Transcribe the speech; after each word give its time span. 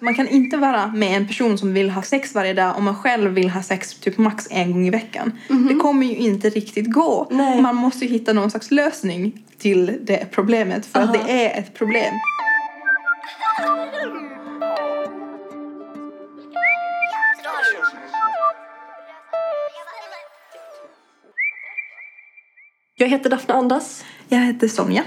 Man 0.00 0.14
kan 0.14 0.28
inte 0.28 0.56
vara 0.56 0.86
med 0.86 1.16
en 1.16 1.26
person 1.26 1.58
som 1.58 1.72
vill 1.74 1.90
ha 1.90 2.02
sex 2.02 2.34
varje 2.34 2.52
dag 2.52 2.76
om 2.78 2.84
man 2.84 2.96
själv 2.96 3.30
vill 3.30 3.50
ha 3.50 3.62
sex 3.62 3.94
typ 3.94 4.18
max 4.18 4.46
en 4.50 4.72
gång 4.72 4.86
i 4.86 4.90
veckan. 4.90 5.32
Det 5.68 5.74
kommer 5.74 6.06
ju 6.06 6.16
inte 6.16 6.50
riktigt 6.50 6.92
gå. 6.92 7.28
Nej. 7.30 7.60
Man 7.60 7.76
måste 7.76 8.04
ju 8.04 8.10
hitta 8.10 8.32
någon 8.32 8.50
slags 8.50 8.70
lösning 8.70 9.44
till 9.58 9.98
det 10.00 10.26
problemet 10.30 10.86
för 10.86 11.00
att 11.00 11.16
Aha. 11.16 11.26
det 11.26 11.46
är 11.46 11.60
ett 11.60 11.74
problem. 11.74 12.14
Jag 22.96 23.08
heter 23.08 23.30
Daphne 23.30 23.54
Andas. 23.54 24.04
Jag 24.28 24.38
heter 24.38 24.68
Sonja. 24.68 25.04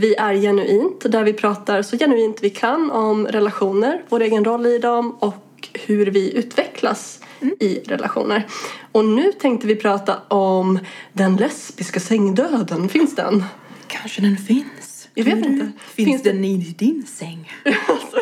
Vi 0.00 0.14
är 0.14 0.34
Genuint, 0.34 1.00
där 1.12 1.24
vi 1.24 1.32
pratar 1.32 1.82
så 1.82 1.98
genuint 1.98 2.38
vi 2.42 2.50
kan 2.50 2.90
om 2.90 3.26
relationer, 3.26 4.02
vår 4.08 4.20
egen 4.22 4.44
roll 4.44 4.66
i 4.66 4.78
dem 4.78 5.16
och 5.20 5.68
hur 5.86 6.06
vi 6.06 6.32
utvecklas 6.38 7.20
i 7.60 7.74
relationer. 7.86 8.46
Och 8.92 9.04
nu 9.04 9.32
tänkte 9.32 9.66
vi 9.66 9.76
prata 9.76 10.16
om 10.28 10.78
den 11.12 11.36
lesbiska 11.36 12.00
sängdöden. 12.00 12.88
Finns 12.88 13.14
den? 13.16 13.44
Kanske 13.86 14.20
den 14.22 14.36
finns. 14.36 15.08
Jag 15.14 15.24
vet 15.24 15.34
inte. 15.46 15.72
Finns, 15.86 16.06
Finns 16.08 16.22
det- 16.22 16.32
den 16.32 16.44
i 16.44 16.56
din 16.78 17.06
säng? 17.06 17.52
Alltså, 17.88 18.16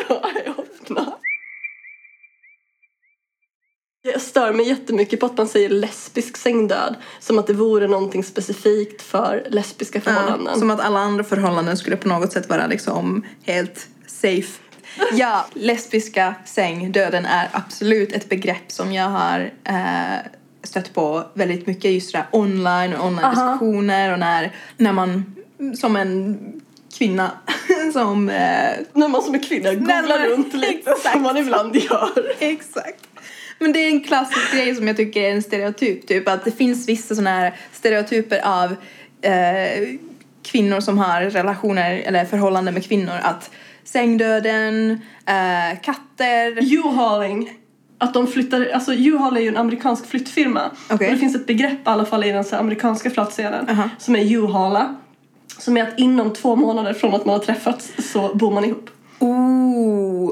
jag 0.45 0.55
Jag 4.01 4.21
stör 4.21 4.53
mig 4.53 4.67
jättemycket 4.67 5.19
på 5.19 5.25
att 5.25 5.37
man 5.37 5.47
säger 5.47 5.69
lesbisk 5.69 6.37
sängdöd 6.37 6.95
som 7.19 7.39
att 7.39 7.47
det 7.47 7.53
vore 7.53 7.87
någonting 7.87 8.23
specifikt 8.23 9.01
för 9.01 9.47
lesbiska 9.49 10.01
förhållanden. 10.01 10.53
Ja, 10.53 10.59
som 10.59 10.71
att 10.71 10.79
alla 10.79 10.99
andra 10.99 11.23
förhållanden 11.23 11.77
skulle 11.77 11.95
på 11.95 12.07
något 12.07 12.33
sätt 12.33 12.49
vara 12.49 12.67
liksom 12.67 13.25
helt 13.43 13.87
safe. 14.07 14.59
Ja, 15.13 15.45
lesbiska 15.53 16.35
sängdöden 16.45 17.25
är 17.25 17.49
absolut 17.51 18.11
ett 18.11 18.29
begrepp 18.29 18.71
som 18.71 18.93
jag 18.93 19.09
har 19.09 19.53
eh, 19.63 20.25
stött 20.63 20.93
på 20.93 21.23
väldigt 21.33 21.67
mycket 21.67 21.91
just 21.91 22.11
där 22.11 22.25
online 22.31 22.93
och 22.93 23.05
online-diskussioner 23.05 24.13
och 24.13 24.19
när, 24.19 24.55
när 24.77 24.93
man 24.93 25.35
som 25.77 25.95
en 25.95 26.37
kvinna 26.97 27.31
som 27.93 28.29
eh, 28.29 28.71
När 28.93 29.07
man 29.07 29.21
som 29.21 29.35
är 29.35 29.43
kvinna 29.43 29.73
googlar 29.73 30.29
runt 30.29 30.53
lite 30.53 30.91
Exakt. 30.91 31.11
som 31.11 31.21
man 31.21 31.37
ibland 31.37 31.75
gör. 31.75 32.35
Exakt. 32.39 33.08
Men 33.59 33.71
det 33.71 33.79
är 33.79 33.87
en 33.87 34.01
klassisk 34.01 34.53
grej 34.53 34.75
som 34.75 34.87
jag 34.87 34.97
tycker 34.97 35.21
är 35.21 35.31
en 35.31 35.41
stereotyp. 35.41 36.07
Typ 36.07 36.27
att 36.27 36.45
det 36.45 36.51
finns 36.51 36.87
vissa 36.87 37.15
sådana 37.15 37.29
här 37.29 37.53
stereotyper 37.71 38.39
av 38.47 38.75
eh, 39.21 39.99
kvinnor 40.43 40.79
som 40.79 40.97
har 40.97 41.21
relationer 41.21 41.91
eller 41.91 42.25
förhållanden 42.25 42.73
med 42.73 42.85
kvinnor. 42.85 43.15
Att 43.21 43.51
sängdöden, 43.83 44.91
eh, 45.25 45.79
katter. 45.81 46.73
U-hauling. 46.73 47.53
Att 47.97 48.13
de 48.13 48.27
flyttar, 48.27 48.69
alltså 48.73 48.93
U-haul 48.93 49.37
är 49.37 49.41
ju 49.41 49.47
en 49.47 49.57
amerikansk 49.57 50.05
flyttfirma. 50.05 50.71
Okej. 50.89 51.07
Och 51.07 51.13
det 51.13 51.19
finns 51.19 51.35
ett 51.35 51.47
begrepp 51.47 51.71
i 51.71 51.89
alla 51.89 52.05
fall 52.05 52.23
i 52.23 52.31
den 52.31 52.43
så 52.43 52.55
amerikanska 52.55 53.09
flattscenen 53.09 53.69
Aha. 53.69 53.89
som 53.97 54.15
är 54.15 54.33
U-haula. 54.33 54.95
Som 55.57 55.77
är 55.77 55.83
att 55.83 55.99
inom 55.99 56.33
två 56.33 56.55
månader 56.55 56.93
från 56.93 57.13
att 57.13 57.25
man 57.25 57.33
har 57.33 57.45
träffats 57.45 57.91
så 58.11 58.35
bor 58.35 58.51
man 58.51 58.65
ihop. 58.65 58.89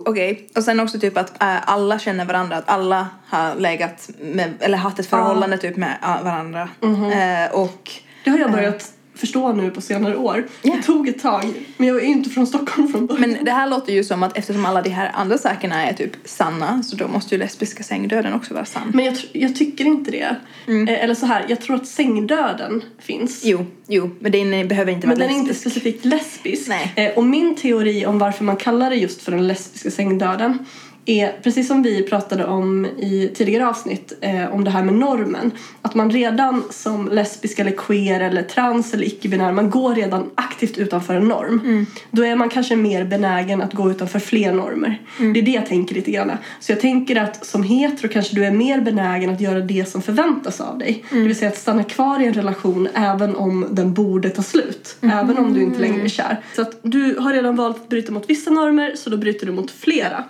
Okej. 0.05 0.49
Och 0.55 0.63
sen 0.63 0.79
också 0.79 0.99
typ 0.99 1.17
att 1.17 1.41
eh, 1.43 1.69
alla 1.69 1.99
känner 1.99 2.25
varandra. 2.25 2.57
Att 2.57 2.69
alla 2.69 3.07
har 3.29 3.55
legat 3.55 4.09
med, 4.21 4.53
eller 4.59 4.77
haft 4.77 4.99
ett 4.99 5.09
förhållande 5.09 5.57
typ 5.57 5.75
med 5.77 5.97
eh, 6.03 6.23
varandra. 6.23 6.69
Eh, 7.13 7.51
och 7.55 7.91
Det 8.23 8.29
har 8.29 8.37
jag 8.37 8.51
börjat 8.51 8.91
förstå 9.17 9.53
nu 9.53 9.71
på 9.71 9.81
senare 9.81 10.15
år. 10.17 10.47
Ja. 10.61 10.75
Det 10.75 10.83
tog 10.83 11.07
ett 11.07 11.21
tag. 11.21 11.53
Men 11.77 11.87
jag 11.87 11.97
är 11.97 12.01
ju 12.01 12.11
inte 12.11 12.29
från 12.29 12.47
Stockholm 12.47 12.87
från 12.87 13.05
början. 13.05 13.21
Men 13.31 13.45
det 13.45 13.51
här 13.51 13.69
låter 13.69 13.93
ju 13.93 14.03
som 14.03 14.23
att 14.23 14.37
eftersom 14.37 14.65
alla 14.65 14.81
de 14.81 14.89
här 14.89 15.11
andra 15.13 15.37
sakerna 15.37 15.83
är 15.87 15.93
typ 15.93 16.11
sanna 16.25 16.83
så 16.83 16.95
då 16.95 17.07
måste 17.07 17.35
ju 17.35 17.39
lesbiska 17.39 17.83
sängdöden 17.83 18.33
också 18.33 18.53
vara 18.53 18.65
sann. 18.65 18.91
Men 18.93 19.05
jag, 19.05 19.15
jag 19.31 19.55
tycker 19.55 19.85
inte 19.85 20.11
det. 20.11 20.35
Eh, 20.67 21.03
eller 21.03 21.15
så 21.15 21.25
här, 21.25 21.45
jag 21.49 21.61
tror 21.61 21.75
att 21.75 21.87
sängdöden 21.87 22.83
finns. 22.99 23.41
Jo, 23.45 23.65
jo, 23.87 24.09
men 24.19 24.31
den 24.31 24.67
behöver 24.67 24.91
inte 24.91 25.07
vara 25.07 25.17
Men 25.17 25.27
den 25.27 25.35
är 25.35 25.39
inte 25.39 25.47
lesbisk. 25.47 25.75
specifikt 25.75 26.05
lesbisk. 26.05 26.67
Nej. 26.67 26.93
Eh, 26.95 27.17
och 27.17 27.23
min 27.23 27.55
teori 27.55 28.05
om 28.05 28.19
varför 28.19 28.43
man 28.43 28.57
kallar 28.57 28.89
det 28.89 28.95
just 28.95 29.21
för 29.21 29.31
den 29.31 29.47
lesbiska 29.47 29.91
sängdöden 29.91 30.65
är, 31.07 31.31
precis 31.43 31.67
som 31.67 31.83
vi 31.83 32.03
pratade 32.03 32.45
om 32.45 32.85
i 32.85 33.31
tidigare 33.35 33.67
avsnitt, 33.67 34.13
eh, 34.21 34.53
om 34.53 34.63
det 34.63 34.71
här 34.71 34.83
med 34.83 34.93
normen. 34.93 35.51
Att 35.81 35.95
man 35.95 36.11
redan 36.11 36.63
som 36.69 37.07
lesbisk 37.07 37.59
eller 37.59 37.71
queer 37.71 38.19
eller 38.19 38.43
trans 38.43 38.93
eller 38.93 39.05
icke-binär, 39.05 39.51
man 39.51 39.69
går 39.69 39.95
redan 39.95 40.29
aktivt 40.35 40.77
utanför 40.77 41.15
en 41.15 41.27
norm. 41.27 41.85
Då 42.11 42.23
är 42.23 42.35
man 42.35 42.49
kanske 42.49 42.75
mer 42.75 43.05
benägen 43.05 43.61
att 43.61 43.73
gå 43.73 43.91
utanför 43.91 44.19
fler 44.19 44.53
normer. 44.53 45.01
Det 45.33 45.39
är 45.39 45.43
det 45.43 45.51
jag 45.51 45.65
tänker 45.65 45.95
lite 45.95 46.11
grann. 46.11 46.31
Så 46.59 46.71
jag 46.71 46.79
tänker 46.79 47.15
att 47.15 47.45
som 47.45 47.63
hetero 47.63 48.09
kanske 48.09 48.35
du 48.35 48.45
är 48.45 48.51
mer 48.51 48.81
benägen 48.81 49.29
att 49.29 49.41
göra 49.41 49.59
det 49.59 49.89
som 49.89 50.01
förväntas 50.01 50.61
av 50.61 50.77
dig. 50.77 51.05
Det 51.09 51.19
vill 51.19 51.35
säga 51.35 51.51
att 51.51 51.57
stanna 51.57 51.83
kvar 51.83 52.19
i 52.19 52.25
en 52.25 52.33
relation 52.33 52.87
även 52.93 53.35
om 53.35 53.67
den 53.71 53.93
borde 53.93 54.29
ta 54.29 54.41
slut. 54.41 54.97
Även 55.01 55.37
om 55.37 55.53
du 55.53 55.61
inte 55.61 55.79
längre 55.79 56.03
är 56.03 56.07
kär. 56.07 56.41
Så 56.55 56.61
att 56.61 56.79
du 56.81 57.15
har 57.19 57.33
redan 57.33 57.55
valt 57.55 57.77
att 57.77 57.89
bryta 57.89 58.11
mot 58.11 58.29
vissa 58.29 58.51
normer 58.51 58.93
så 58.95 59.09
då 59.09 59.17
bryter 59.17 59.45
du 59.45 59.51
mot 59.51 59.71
flera. 59.71 60.23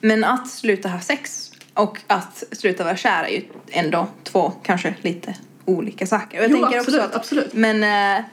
Men 0.00 0.24
att 0.24 0.48
sluta 0.48 0.88
ha 0.88 1.00
sex 1.00 1.52
och 1.74 1.98
att 2.06 2.44
sluta 2.52 2.84
vara 2.84 2.96
kär 2.96 3.24
är 3.24 3.28
ju 3.28 3.42
ändå 3.70 4.08
två 4.24 4.52
kanske 4.62 4.94
lite 5.02 5.34
olika 5.64 6.06
saker. 6.06 6.42
Jag 6.42 6.50
Jo, 6.50 6.56
tänker 6.56 6.78
absolut, 6.78 7.00
också 7.00 7.10
att, 7.10 7.16
absolut. 7.16 7.52
Men 7.52 8.16
eh, 8.18 8.24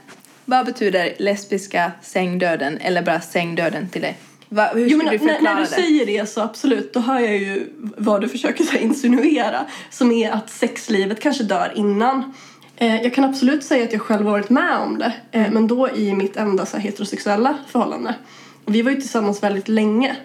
vad 0.45 0.65
betyder 0.65 1.13
lesbiska 1.19 1.91
sängdöden 2.01 2.77
eller 2.77 3.01
bara 3.01 3.21
sängdöden 3.21 3.89
till 3.89 4.01
dig? 4.01 4.17
Va, 4.49 4.69
hur 4.73 4.87
Jo, 4.87 4.97
men 4.97 5.07
du 5.07 5.25
när, 5.25 5.41
när 5.41 5.55
du 5.55 5.61
det? 5.61 5.67
säger 5.67 6.05
det 6.05 6.29
så 6.29 6.41
absolut, 6.41 6.93
då 6.93 6.99
hör 6.99 7.19
jag 7.19 7.37
ju 7.37 7.69
vad 7.77 8.21
du 8.21 8.29
försöker 8.29 8.63
så 8.71 8.75
insinuera. 8.77 9.65
Som 9.89 10.11
är 10.11 10.31
att 10.31 10.49
sexlivet 10.49 11.19
kanske 11.19 11.43
dör 11.43 11.73
innan. 11.75 12.33
Eh, 12.77 13.01
jag 13.01 13.13
kan 13.13 13.23
absolut 13.23 13.63
säga 13.63 13.83
att 13.83 13.93
jag 13.93 14.01
själv 14.01 14.25
varit 14.25 14.49
med 14.49 14.77
om 14.77 14.97
det. 14.97 15.13
Eh, 15.31 15.51
men 15.51 15.67
då 15.67 15.89
i 15.89 16.13
mitt 16.13 16.37
enda 16.37 16.65
så 16.65 16.77
heterosexuella 16.77 17.57
förhållande. 17.67 18.15
Vi 18.65 18.81
var 18.81 18.91
ju 18.91 19.01
tillsammans 19.01 19.43
väldigt 19.43 19.67
länge. 19.67 20.15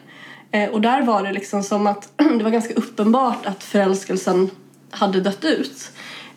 Eh, 0.51 0.71
och 0.71 0.81
där 0.81 1.03
var 1.03 1.23
det 1.23 1.33
liksom 1.33 1.63
som 1.63 1.87
att 1.87 2.13
det 2.39 2.45
var 2.45 2.51
ganska 2.51 2.75
uppenbart 2.75 3.47
att 3.47 3.65
förälskelsen 3.65 4.51
hade 4.91 5.21
dött 5.21 5.45
ut. 5.45 5.91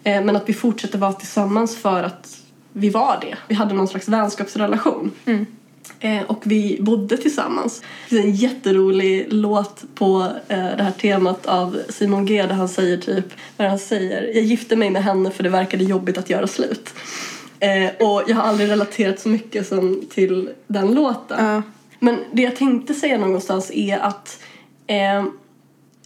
Eh, 0.04 0.24
men 0.24 0.36
att 0.36 0.50
vi 0.50 0.54
fortsatte 0.54 0.98
vara 0.98 1.14
tillsammans 1.14 1.78
för 1.78 2.04
att 2.04 2.38
vi 2.74 2.90
var 2.90 3.18
det. 3.22 3.38
Vi 3.48 3.56
hade 3.56 3.74
någon 3.74 3.88
slags 3.88 4.08
vänskapsrelation. 4.08 5.12
Eh, 6.00 6.22
och 6.22 6.42
vi 6.44 6.78
bodde 6.82 7.18
tillsammans. 7.18 7.82
Det 8.10 8.16
finns 8.16 8.26
en 8.26 8.36
jätterolig 8.36 9.28
låt 9.30 9.84
på 9.96 10.32
det 10.48 10.84
här 10.84 10.92
temat 10.92 11.46
av 11.46 11.80
Simon 11.90 12.26
G 12.26 12.46
där 12.46 12.56
han 12.56 12.70
säger 12.70 12.98
typ, 12.98 13.26
där 13.58 13.68
han 13.68 13.80
säger 13.80 14.36
jag 14.36 14.44
gifte 14.44 14.76
mig 14.76 14.90
med 14.90 15.04
henne 15.04 15.32
för 15.32 15.44
det 15.44 15.50
verkade 15.50 15.84
jobbigt 15.84 16.18
att 16.18 16.30
göra 16.30 16.48
slut. 16.48 16.94
Och 18.00 18.24
jag 18.28 18.36
har 18.36 18.44
aldrig 18.44 18.70
relaterat 18.70 19.20
så 19.20 19.30
mycket 19.30 19.68
som 19.68 20.02
till 20.10 20.50
den 20.68 20.94
låten. 20.94 21.46
Ja. 21.46 21.62
Men 22.04 22.20
det 22.32 22.42
jag 22.42 22.56
tänkte 22.56 22.94
säga 22.94 23.18
någonstans 23.18 23.72
är 23.72 24.00
att 24.00 24.44
eh, 24.88 25.26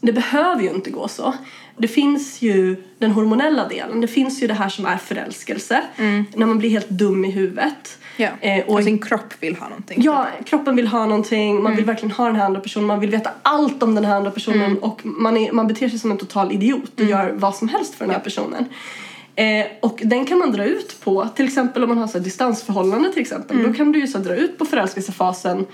det 0.01 0.13
behöver 0.13 0.61
ju 0.61 0.69
inte 0.69 0.89
gå 0.89 1.07
så. 1.07 1.33
Det 1.77 1.87
finns 1.87 2.41
ju 2.41 2.83
den 2.99 3.11
hormonella 3.11 3.67
delen. 3.67 4.01
Det 4.01 4.07
finns 4.07 4.43
ju 4.43 4.47
det 4.47 4.53
här 4.53 4.69
som 4.69 4.85
är 4.85 4.97
förälskelse. 4.97 5.81
När 6.35 6.45
man 6.45 6.57
blir 6.59 6.69
helt 6.69 6.89
dum 6.89 7.25
i 7.25 7.31
huvudet. 7.31 7.97
Ja. 8.17 8.29
Eh, 8.41 8.65
och 8.65 8.83
sin 8.83 8.99
kropp 8.99 9.33
vill 9.39 9.55
ha 9.55 9.69
någonting. 9.69 10.01
Ja, 10.01 10.27
kroppen 10.45 10.75
vill 10.75 10.87
ha 10.87 11.05
någonting, 11.05 11.63
man 11.63 11.75
vill 11.75 11.85
verkligen 11.85 12.11
ha 12.11 12.25
den 12.25 12.35
här 12.35 12.45
andra 12.45 12.61
personen, 12.61 12.87
man 12.87 12.99
vill 12.99 13.09
veta 13.09 13.29
allt 13.41 13.83
om 13.83 13.95
den 13.95 14.05
här 14.05 14.15
andra 14.15 14.31
personen 14.31 14.77
och 14.77 15.01
man, 15.03 15.37
är, 15.37 15.51
man 15.51 15.67
beter 15.67 15.89
sig 15.89 15.99
som 15.99 16.11
en 16.11 16.17
total 16.17 16.51
idiot 16.51 16.99
och 16.99 17.05
gör 17.05 17.31
vad 17.35 17.55
som 17.55 17.69
helst 17.69 17.95
för 17.95 18.05
den 18.05 18.13
här 18.13 18.21
personen. 18.21 18.65
Eh, 19.37 19.65
och 19.79 20.01
den 20.03 20.25
kan 20.25 20.37
man 20.37 20.51
dra 20.51 20.63
ut 20.63 20.99
på, 21.03 21.27
till 21.35 21.45
exempel 21.45 21.83
om 21.83 21.89
man 21.89 21.97
har 21.97 22.07
så 22.07 22.19
distansförhållande 22.19 23.13
till 23.13 23.21
exempel, 23.21 23.63
då 23.63 23.73
kan 23.73 23.91
du 23.91 23.99
ju 23.99 24.07
så 24.07 24.17
dra 24.17 24.35
ut 24.35 24.57
på 24.57 24.65
förälskelsefasen 24.65 25.65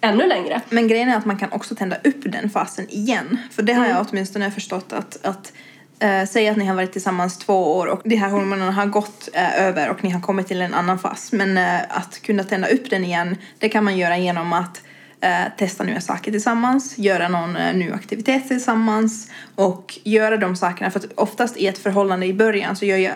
ännu 0.00 0.26
längre. 0.26 0.60
Men 0.68 0.88
grejen 0.88 1.08
är 1.08 1.16
att 1.16 1.24
man 1.24 1.38
kan 1.38 1.52
också 1.52 1.74
tända 1.74 1.96
upp 1.96 2.22
den 2.24 2.50
fasen 2.50 2.86
igen. 2.90 3.36
För 3.50 3.62
det 3.62 3.72
har 3.72 3.86
jag 3.86 4.06
åtminstone 4.10 4.50
förstått 4.50 4.92
att, 4.92 5.24
att 5.26 5.52
eh, 5.98 6.24
säg 6.28 6.48
att 6.48 6.56
ni 6.56 6.64
har 6.64 6.74
varit 6.74 6.92
tillsammans 6.92 7.38
två 7.38 7.76
år 7.76 7.86
och 7.86 8.00
de 8.04 8.16
här 8.16 8.30
hormonerna 8.30 8.72
har 8.72 8.86
gått 8.86 9.28
eh, 9.32 9.62
över 9.62 9.90
och 9.90 10.04
ni 10.04 10.10
har 10.10 10.20
kommit 10.20 10.48
till 10.48 10.62
en 10.62 10.74
annan 10.74 10.98
fas. 10.98 11.32
Men 11.32 11.58
eh, 11.58 11.80
att 11.88 12.22
kunna 12.22 12.44
tända 12.44 12.68
upp 12.68 12.90
den 12.90 13.04
igen, 13.04 13.36
det 13.58 13.68
kan 13.68 13.84
man 13.84 13.98
göra 13.98 14.18
genom 14.18 14.52
att 14.52 14.82
eh, 15.20 15.56
testa 15.58 15.84
nya 15.84 16.00
saker 16.00 16.32
tillsammans, 16.32 16.98
göra 16.98 17.28
någon 17.28 17.56
eh, 17.56 17.74
ny 17.74 17.90
aktivitet 17.90 18.48
tillsammans 18.48 19.30
och 19.54 19.98
göra 20.04 20.36
de 20.36 20.56
sakerna. 20.56 20.90
För 20.90 21.00
att 21.00 21.12
oftast 21.14 21.56
i 21.56 21.66
ett 21.66 21.78
förhållande 21.78 22.26
i 22.26 22.34
början 22.34 22.76
så 22.76 22.84
gör 22.84 22.96
jag 22.96 23.14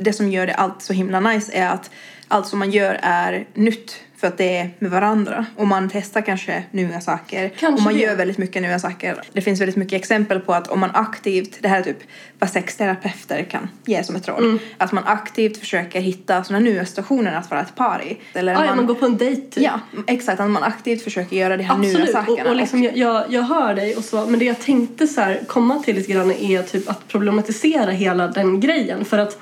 det 0.00 0.12
som 0.12 0.30
gör 0.30 0.46
det 0.46 0.54
allt 0.54 0.82
så 0.82 0.92
himla 0.92 1.20
nice 1.20 1.52
är 1.54 1.68
att 1.68 1.90
allt 2.28 2.46
som 2.46 2.58
man 2.58 2.70
gör 2.70 2.98
är 3.02 3.46
nytt 3.54 3.96
för 4.16 4.26
att 4.26 4.38
det 4.38 4.56
är 4.56 4.70
med 4.78 4.90
varandra. 4.90 5.46
Och 5.56 5.66
man 5.66 5.90
testar 5.92 6.20
kanske 6.20 6.62
nya 6.70 7.00
saker. 7.00 7.48
Kanske 7.48 7.66
och 7.76 7.82
man 7.82 7.94
det. 7.94 8.00
gör 8.00 8.16
väldigt 8.16 8.38
mycket 8.38 8.62
nya 8.62 8.78
saker. 8.78 9.20
Det 9.32 9.40
finns 9.40 9.60
väldigt 9.60 9.76
mycket 9.76 10.00
exempel 10.00 10.40
på 10.40 10.54
att 10.54 10.68
om 10.68 10.80
man 10.80 10.90
aktivt, 10.94 11.58
det 11.62 11.68
här 11.68 11.78
är 11.78 11.82
typ 11.82 11.96
vad 12.38 12.50
sexterapeuter 12.50 13.42
kan 13.42 13.68
ge 13.84 14.04
som 14.04 14.16
ett 14.16 14.28
råd. 14.28 14.38
Mm. 14.38 14.58
Att 14.78 14.92
man 14.92 15.04
aktivt 15.06 15.56
försöker 15.56 16.00
hitta 16.00 16.44
sådana 16.44 16.64
nya 16.64 16.84
situationer 16.86 17.32
att 17.32 17.50
vara 17.50 17.60
ett 17.60 17.74
par 17.74 18.02
i. 18.06 18.18
Eller 18.32 18.54
Ah, 18.54 18.64
ja, 18.64 18.74
man 18.74 18.86
går 18.86 18.94
på 18.94 19.06
en 19.06 19.16
dejt 19.16 19.40
typ. 19.50 19.64
Ja, 19.64 19.80
exakt. 20.06 20.40
Att 20.40 20.50
man 20.50 20.62
aktivt 20.62 21.02
försöker 21.04 21.36
göra 21.36 21.56
de 21.56 21.64
här 21.64 21.78
nya 21.78 21.90
Absolut, 21.90 22.12
sakerna. 22.12 22.42
och, 22.42 22.50
och 22.50 22.56
liksom, 22.56 22.78
Och- 22.80 22.86
jag, 22.86 22.96
jag, 22.96 23.24
jag 23.32 23.42
hör 23.42 23.74
dig 23.74 23.96
och 23.96 24.04
så, 24.04 24.26
men 24.26 24.38
det 24.38 24.44
jag 24.44 24.60
tänkte 24.60 25.06
så 25.06 25.20
här, 25.20 25.40
komma 25.46 25.78
till 25.82 25.96
lite 25.96 26.12
grann 26.12 26.30
är 26.30 26.62
typ 26.62 26.90
att 26.90 27.08
problematisera 27.08 27.90
hela 27.90 28.28
den 28.28 28.60
grejen 28.60 29.04
för 29.04 29.18
att 29.18 29.38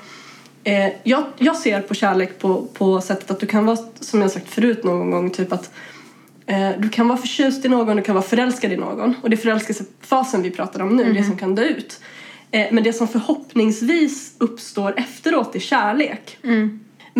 eh, 0.63 0.89
jag, 1.03 1.23
jag 1.37 1.55
ser 1.55 1.81
på 1.81 1.93
kärlek 1.93 2.39
på, 2.39 2.67
på 2.73 3.01
sättet 3.01 3.31
att 3.31 3.39
du 3.39 3.45
kan 3.45 3.65
vara, 3.65 3.77
som 3.99 4.21
jag 4.21 4.31
sagt 4.31 4.49
förut 4.49 4.83
någon 4.83 5.11
gång, 5.11 5.29
typ 5.29 5.51
att 5.51 5.71
eh, 6.45 6.71
du 6.77 6.89
kan 6.89 7.07
vara 7.07 7.17
förtjust 7.17 7.65
i 7.65 7.69
någon, 7.69 7.97
du 7.97 8.03
kan 8.03 8.15
vara 8.15 8.25
förälskad 8.25 8.71
i 8.71 8.77
någon 8.77 9.15
och 9.21 9.29
det 9.29 9.35
är 9.35 9.37
förälskelsefasen 9.37 10.41
vi 10.41 10.51
pratar 10.51 10.79
om 10.79 10.95
nu, 10.95 11.13
det 11.13 11.23
som 11.23 11.37
kan 11.37 11.55
dö 11.55 11.63
ut. 11.63 11.99
Eh, 12.51 12.67
men 12.71 12.83
det 12.83 12.93
som 12.93 13.07
förhoppningsvis 13.07 14.35
uppstår 14.37 14.93
efteråt 14.97 15.55
är 15.55 15.59
kärlek. 15.59 16.37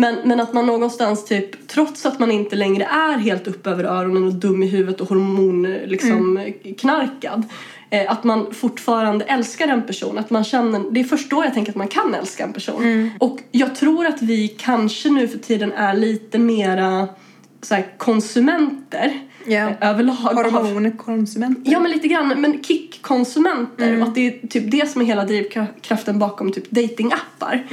Men, 0.00 0.16
men 0.24 0.40
att 0.40 0.52
man 0.52 0.66
någonstans 0.66 1.24
typ, 1.24 1.68
trots 1.68 2.06
att 2.06 2.18
man 2.18 2.30
inte 2.30 2.56
längre 2.56 2.84
är 2.84 3.18
helt 3.18 3.46
upp 3.46 3.66
över 3.66 3.84
öronen 3.84 4.24
och 4.24 4.34
dum 4.34 4.62
i 4.62 4.66
huvudet 4.66 5.00
och 5.00 5.08
hormon 5.08 5.62
liksom 5.62 6.52
knarkad. 6.78 7.44
Eh, 7.90 8.12
att 8.12 8.24
man 8.24 8.54
fortfarande 8.54 9.24
älskar 9.24 9.68
en 9.68 9.82
person. 9.82 10.18
Att 10.18 10.30
man 10.30 10.44
känner, 10.44 10.90
det 10.90 11.00
är 11.00 11.04
först 11.04 11.30
då 11.30 11.44
jag 11.44 11.54
tänker 11.54 11.72
att 11.72 11.76
man 11.76 11.88
kan 11.88 12.14
älska 12.14 12.44
en 12.44 12.52
person. 12.52 13.10
Och 13.18 13.38
jag 13.52 13.74
tror 13.74 14.06
att 14.06 14.22
vi 14.22 14.48
kanske 14.48 15.10
nu 15.10 15.28
för 15.28 15.38
tiden 15.38 15.72
är 15.72 15.94
lite 15.94 16.38
mera 16.38 17.08
så 17.62 17.74
här, 17.74 17.86
konsumenter 17.98 19.20
eh, 19.46 19.90
överlag. 19.90 20.14
Hormonkonsumenter. 20.14 21.72
Ja 21.72 21.80
men 21.80 21.90
lite 21.90 22.08
grann, 22.08 22.40
men 22.40 22.62
kick-konsumenter 22.62 24.00
och 24.00 24.08
att 24.08 24.14
det 24.14 24.26
är 24.26 24.46
typ 24.46 24.70
det 24.70 24.90
som 24.90 25.00
är 25.00 25.06
hela 25.06 25.24
drivkraften 25.24 26.18
bakom 26.18 26.52
typ 26.52 26.70
datingappar. 26.70 27.66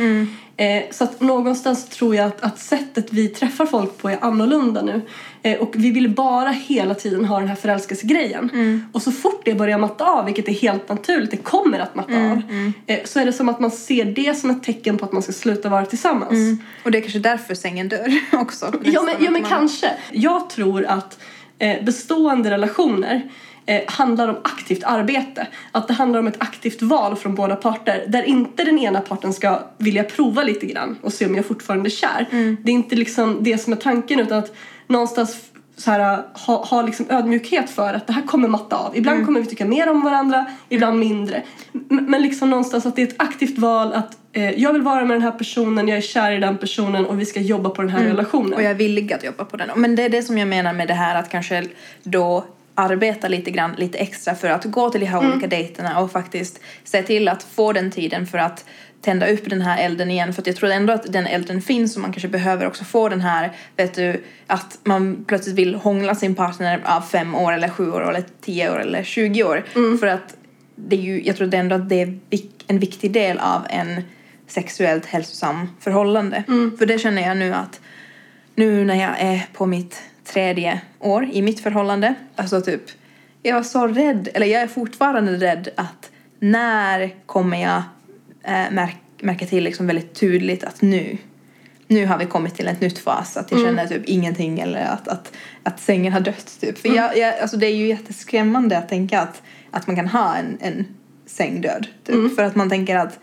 Eh, 0.60 0.84
så 0.92 1.04
att 1.04 1.22
någonstans 1.22 1.86
tror 1.90 2.16
jag 2.16 2.26
att, 2.28 2.42
att 2.44 2.60
sättet 2.60 3.08
vi 3.14 3.28
träffar 3.28 3.66
folk 3.66 3.98
på 3.98 4.10
är 4.10 4.18
annorlunda 4.22 4.82
nu. 4.82 5.02
Eh, 5.44 5.60
och 5.60 5.74
vi 5.76 5.92
vill 5.92 6.10
bara 6.10 6.50
hela 6.50 6.96
tiden 6.96 7.26
ha 7.26 7.40
den 7.40 7.48
här 7.48 7.56
förälskelsegrejen. 7.56 8.84
Och 8.94 9.02
så 9.02 9.12
fort 9.12 9.42
det 9.46 9.54
börjar 9.56 9.78
matta 9.78 10.06
av, 10.06 10.26
vilket 10.26 10.48
är 10.48 10.52
helt 10.54 10.90
naturligt, 10.90 11.32
det 11.32 11.38
kommer 11.38 11.80
att 11.80 11.96
matta 11.96 12.14
av. 12.32 12.42
Eh, 12.88 13.00
så 13.06 13.20
är 13.20 13.26
det 13.26 13.34
som 13.34 13.50
att 13.50 13.60
man 13.60 13.72
ser 13.72 14.06
det 14.06 14.38
som 14.38 14.50
ett 14.50 14.64
tecken 14.64 14.98
på 14.98 15.06
att 15.06 15.12
man 15.12 15.22
ska 15.22 15.32
sluta 15.32 15.70
vara 15.70 15.86
tillsammans. 15.86 16.60
Och 16.84 16.92
det 16.92 16.98
är 16.98 17.02
kanske 17.02 17.20
därför 17.20 17.56
sängen 17.56 17.90
dör 17.90 18.20
också. 18.32 18.74
Ja 18.84 19.02
men, 19.02 19.16
ja, 19.20 19.32
men 19.32 19.42
man- 19.42 19.52
kanske. 19.52 19.92
Jag 20.12 20.50
tror 20.50 20.86
att 20.86 21.20
eh, 21.60 21.84
bestående 21.84 22.52
relationer 22.52 23.22
eh, 23.68 23.82
handlar 23.88 24.28
om 24.28 24.36
aktivt 24.44 24.84
arbete. 24.84 25.48
Att 25.72 25.88
det 25.88 25.94
handlar 25.94 26.20
om 26.20 26.28
ett 26.28 26.42
aktivt 26.42 26.82
val 26.82 27.16
från 27.16 27.36
båda 27.36 27.56
parter. 27.56 28.06
Där 28.08 28.24
inte 28.24 28.64
den 28.64 28.80
ena 28.80 29.02
parten 29.02 29.34
ska 29.34 29.60
vilja 29.78 30.04
prova 30.04 30.44
lite 30.44 30.66
grann 30.66 30.98
och 31.02 31.14
se 31.14 31.26
om 31.26 31.36
jag 31.36 31.46
fortfarande 31.46 31.88
är 31.88 31.92
kär. 31.92 32.26
Det 32.64 32.72
är 32.72 32.74
inte 32.74 32.96
liksom 32.96 33.38
det 33.42 33.58
som 33.58 33.74
är 33.74 33.78
tanken 33.78 34.20
utan 34.20 34.38
att 34.40 34.56
någonstans 34.88 35.38
så 35.78 35.92
här, 35.92 36.24
ha, 36.48 36.66
ha 36.66 36.82
liksom 36.82 37.06
ödmjukhet 37.10 37.70
för 37.70 37.94
att 37.94 38.08
det 38.08 38.14
här 38.14 38.22
kommer 38.22 38.48
matta 38.48 38.76
av. 38.76 38.98
Ibland 38.98 39.26
kommer 39.26 39.40
vi 39.40 39.46
tycka 39.46 39.66
mer 39.66 39.90
om 39.90 40.02
varandra, 40.02 40.46
ibland 40.70 41.00
mindre. 41.00 41.44
M- 41.74 42.06
Men 42.10 42.22
liksom 42.22 42.50
någonstans 42.50 42.86
att 42.86 42.96
det 42.96 43.02
är 43.02 43.08
ett 43.08 43.16
aktivt 43.22 43.58
val 43.58 43.94
att 43.94 44.18
eh, 44.34 44.52
jag 44.52 44.74
vill 44.74 44.82
vara 44.82 45.06
med 45.06 45.16
den 45.16 45.22
här 45.22 45.32
personen, 45.32 45.88
jag 45.88 45.98
är 45.98 46.02
kär 46.02 46.32
i 46.32 46.40
den 46.40 46.58
personen 46.58 47.06
och 47.06 47.20
vi 47.20 47.26
ska 47.26 47.40
jobba 47.42 47.70
på 47.70 47.82
den 47.82 47.92
här 47.92 48.04
relationen. 48.04 48.54
Och 48.54 48.64
jag 48.64 48.72
är 48.72 48.76
villig 48.76 49.14
att 49.14 49.24
jobba 49.24 49.46
på 49.46 49.58
den. 49.58 49.70
Men 49.76 49.96
det 49.96 50.04
är 50.04 50.10
det 50.10 50.22
som 50.24 50.38
jag 50.38 50.48
menar 50.48 50.74
med 50.74 50.88
det 50.88 50.94
här 50.94 51.16
att 51.20 51.30
kanske 51.30 51.64
då 52.04 52.46
arbeta 52.78 53.28
lite 53.28 53.52
grann, 53.52 53.76
lite 53.78 53.98
extra 53.98 54.36
för 54.36 54.50
att 54.50 54.66
gå 54.66 54.90
till 54.90 55.02
de 55.02 55.06
här 55.06 55.32
olika 55.32 55.48
dejterna 55.48 56.00
och 56.00 56.12
faktiskt 56.12 56.60
se 56.84 57.04
till 57.04 57.28
att 57.28 57.44
få 57.44 57.74
den 57.74 57.92
tiden 57.92 58.28
för 58.28 58.38
att 58.38 58.66
tända 59.02 59.28
upp 59.28 59.50
den 59.50 59.62
här 59.62 59.86
elden 59.86 60.12
igen. 60.12 60.34
För 60.34 60.44
jag 60.46 60.56
tror 60.56 60.70
ändå 60.70 60.94
att 60.94 61.14
den 61.14 61.28
elden 61.28 61.62
finns 61.62 61.96
och 61.96 62.02
man 62.02 62.12
kanske 62.12 62.28
behöver 62.28 62.68
också 62.68 62.84
få 62.84 63.10
den 63.10 63.22
här, 63.22 63.52
vet 63.76 63.94
du, 63.94 64.24
att 64.48 64.80
man 64.84 65.26
plötsligt 65.28 65.56
vill 65.56 65.76
hångla 65.76 66.16
sin 66.16 66.36
partner 66.36 66.82
av 66.86 67.02
fem 67.02 67.36
år 67.36 67.54
eller 67.54 67.70
sju 67.70 67.92
år 67.92 68.10
eller 68.10 68.24
tio 68.42 68.72
år 68.72 68.82
eller 68.82 69.04
20 69.04 69.44
år. 69.44 69.64
För 69.98 70.08
att 70.08 70.36
det 70.76 70.96
är 70.96 71.02
ju, 71.02 71.24
jag 71.26 71.36
tror 71.36 71.54
ändå 71.54 71.76
att 71.76 71.90
det 71.90 72.02
är 72.02 72.20
en 72.68 72.80
viktig 72.80 73.12
del 73.12 73.38
av 73.38 73.66
en 73.70 74.02
sexuellt 74.48 75.06
hälsosam 75.06 75.70
förhållande. 75.80 76.44
För 76.80 76.86
det 76.86 77.00
känner 77.00 77.22
jag 77.22 77.38
nu 77.38 77.54
att 77.54 77.80
nu 78.56 78.86
när 78.86 78.96
jag 78.96 79.20
är 79.20 79.48
på 79.54 79.66
mitt 79.66 80.02
tredje 80.28 80.82
år 81.00 81.30
i 81.32 81.42
mitt 81.42 81.60
förhållande, 81.60 82.14
alltså 82.36 82.62
typ, 82.62 82.82
jag 83.44 83.56
var 83.56 83.64
så 83.64 83.88
rädd, 83.88 84.30
eller 84.34 84.48
jag 84.48 84.62
är 84.62 84.68
fortfarande 84.68 85.32
rädd 85.32 85.70
att 85.76 86.12
när 86.40 87.16
kommer 87.26 87.62
jag 87.62 87.82
äh, 88.44 88.72
märk, 88.72 88.98
märka 89.22 89.46
till 89.46 89.64
liksom 89.64 89.88
väldigt 89.88 90.14
tydligt 90.14 90.64
att 90.64 90.82
nu, 90.82 91.18
nu 91.88 92.06
har 92.06 92.18
vi 92.18 92.26
kommit 92.26 92.56
till 92.56 92.68
ett 92.68 92.82
nytt 92.82 93.00
fas, 93.00 93.38
att 93.38 93.52
jag 93.52 93.62
känner 93.62 93.88
typ 93.88 94.06
ingenting 94.06 94.60
eller 94.60 94.86
att, 94.86 95.08
att, 95.08 95.32
att 95.64 95.80
sängen 95.80 96.14
har 96.14 96.20
dött 96.20 96.58
typ. 96.62 96.78
För 96.78 96.90
jag, 96.90 97.18
jag, 97.18 97.40
alltså 97.40 97.58
det 97.58 97.66
är 97.66 97.76
ju 97.76 97.88
jätteskrämmande 97.88 98.78
att 98.78 98.90
tänka 98.90 99.22
att, 99.22 99.42
att 99.72 99.88
man 99.88 99.96
kan 99.96 100.08
ha 100.08 100.36
en, 100.36 100.58
en 100.62 100.86
säng 101.26 101.62
död. 101.62 101.88
Typ. 102.04 102.36
För 102.36 102.44
att 102.44 102.56
man 102.56 102.70
tänker 102.70 102.96
att 102.96 103.20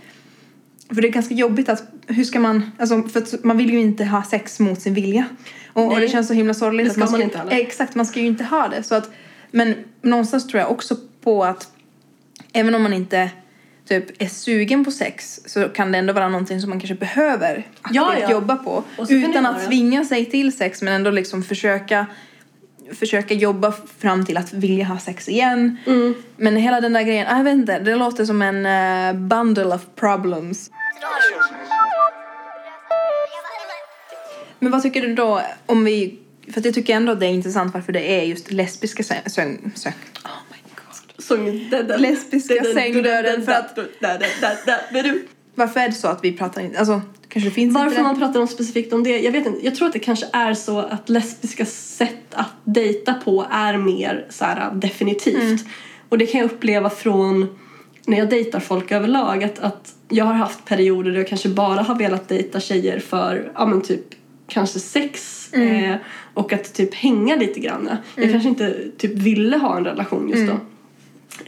för 0.88 1.02
det 1.02 1.08
är 1.08 1.12
ganska 1.12 1.34
jobbigt 1.34 1.68
att, 1.68 1.82
hur 2.06 2.24
ska 2.24 2.40
man, 2.40 2.70
alltså 2.78 3.02
för 3.02 3.46
man 3.46 3.56
vill 3.56 3.70
ju 3.70 3.80
inte 3.80 4.04
ha 4.04 4.22
sex 4.22 4.60
mot 4.60 4.80
sin 4.80 4.94
vilja. 4.94 5.24
Och, 5.72 5.92
och 5.92 6.00
det 6.00 6.08
känns 6.08 6.28
så 6.28 6.34
himla 6.34 6.54
sorgligt. 6.54 6.86
Det 6.86 6.90
att 6.90 6.92
ska 6.92 7.00
man 7.00 7.08
ska, 7.08 7.22
inte 7.22 7.38
heller. 7.38 7.52
Exakt, 7.52 7.94
man 7.94 8.06
ska 8.06 8.20
ju 8.20 8.26
inte 8.26 8.44
ha 8.44 8.68
det. 8.68 8.82
Så 8.82 8.94
att, 8.94 9.10
men 9.50 9.74
någonstans 10.02 10.46
tror 10.46 10.60
jag 10.60 10.70
också 10.70 10.96
på 11.20 11.44
att 11.44 11.68
även 12.52 12.74
om 12.74 12.82
man 12.82 12.92
inte 12.92 13.30
typ 13.88 14.22
är 14.22 14.26
sugen 14.26 14.84
på 14.84 14.90
sex 14.90 15.40
så 15.46 15.68
kan 15.68 15.92
det 15.92 15.98
ändå 15.98 16.12
vara 16.12 16.28
någonting 16.28 16.60
som 16.60 16.70
man 16.70 16.80
kanske 16.80 16.94
behöver 16.94 17.66
aktivt 17.80 17.96
Ja, 17.96 18.14
ja. 18.20 18.30
jobba 18.30 18.56
på. 18.56 18.84
Utan 19.08 19.46
att 19.46 19.66
tvinga 19.66 20.04
sig 20.04 20.24
till 20.24 20.56
sex 20.56 20.82
men 20.82 20.94
ändå 20.94 21.10
liksom 21.10 21.42
försöka 21.42 22.06
försöka 22.92 23.34
jobba 23.34 23.72
fram 23.98 24.26
till 24.26 24.36
att 24.36 24.52
vilja 24.52 24.84
ha 24.84 24.98
sex 24.98 25.28
igen. 25.28 25.76
Mm. 25.86 26.14
Men 26.36 26.56
hela 26.56 26.80
den 26.80 26.92
där 26.92 27.02
grejen, 27.02 27.26
ah, 27.30 27.36
jag 27.36 27.44
vet 27.44 27.54
inte, 27.54 27.78
det 27.78 27.96
låter 27.96 28.24
som 28.24 28.42
en 28.42 28.66
eh, 28.66 29.20
bundle 29.20 29.74
of 29.74 29.82
problems. 29.94 30.70
Men 34.58 34.72
vad 34.72 34.82
tycker 34.82 35.02
du 35.02 35.14
då 35.14 35.42
om 35.66 35.84
vi, 35.84 36.18
för 36.52 36.60
att 36.60 36.64
jag 36.64 36.74
tycker 36.74 36.94
ändå 36.94 37.12
att 37.12 37.20
det 37.20 37.26
är 37.26 37.30
intressant 37.30 37.74
varför 37.74 37.92
det 37.92 38.20
är 38.20 38.22
just 38.22 38.50
lesbiska 38.50 39.02
säng, 39.02 39.22
säng. 39.26 39.94
Oh 40.24 40.30
my 40.50 40.58
god. 40.74 41.24
Sång, 41.24 41.70
Lesbiska 42.00 42.54
den, 42.54 42.64
den, 42.64 42.74
sängdöden 42.74 43.24
den, 43.24 43.44
för 43.44 43.52
att-. 43.52 43.78
Varför 45.54 45.80
är 45.80 45.88
det 45.88 45.94
så 45.94 46.08
att 46.08 46.24
vi 46.24 46.32
pratar 46.32 46.60
inte, 46.60 46.78
alltså 46.78 47.00
kanske 47.34 47.50
finns 47.50 47.74
Varför 47.74 48.02
man 48.02 48.18
pratar 48.18 48.40
om 48.40 48.48
specifikt 48.48 48.92
om 48.92 49.02
det, 49.02 49.20
jag 49.20 49.32
vet 49.32 49.46
inte. 49.46 49.64
Jag 49.64 49.74
tror 49.74 49.86
att 49.86 49.92
det 49.92 49.98
kanske 49.98 50.26
är 50.32 50.54
så 50.54 50.78
att 50.78 51.08
lesbiska 51.08 51.66
sätt 51.66 52.34
att 52.34 52.52
dejta 52.64 53.14
på 53.14 53.46
är 53.50 53.76
mer 53.76 54.26
så 54.30 54.44
här, 54.44 54.74
definitivt. 54.74 55.42
Mm. 55.42 55.58
Och 56.08 56.18
det 56.18 56.26
kan 56.26 56.40
jag 56.40 56.50
uppleva 56.50 56.90
från 56.90 57.58
när 58.06 58.18
jag 58.18 58.30
dejtar 58.30 58.60
folk 58.60 58.92
överlag 58.92 59.44
att, 59.44 59.58
att 59.58 59.94
jag 60.08 60.24
har 60.24 60.32
haft 60.32 60.64
perioder 60.64 61.10
där 61.10 61.18
jag 61.18 61.28
kanske 61.28 61.48
bara 61.48 61.82
har 61.82 61.98
velat 61.98 62.28
dejta 62.28 62.60
tjejer 62.60 62.98
för, 62.98 63.52
ja 63.54 63.66
men 63.66 63.82
typ 63.82 64.04
kanske 64.48 64.78
sex 64.78 65.40
Mm. 65.52 65.84
eh, 65.84 65.96
och 66.34 66.52
att 66.52 66.74
typ 66.74 66.94
hänga 66.94 67.36
lite 67.36 67.60
grann. 67.60 67.90
Jag 68.16 68.30
kanske 68.30 68.48
inte 68.48 68.76
typ 68.98 69.12
ville 69.12 69.56
ha 69.56 69.76
en 69.76 69.84
relation 69.84 70.28
just 70.28 70.52
då. 70.52 70.58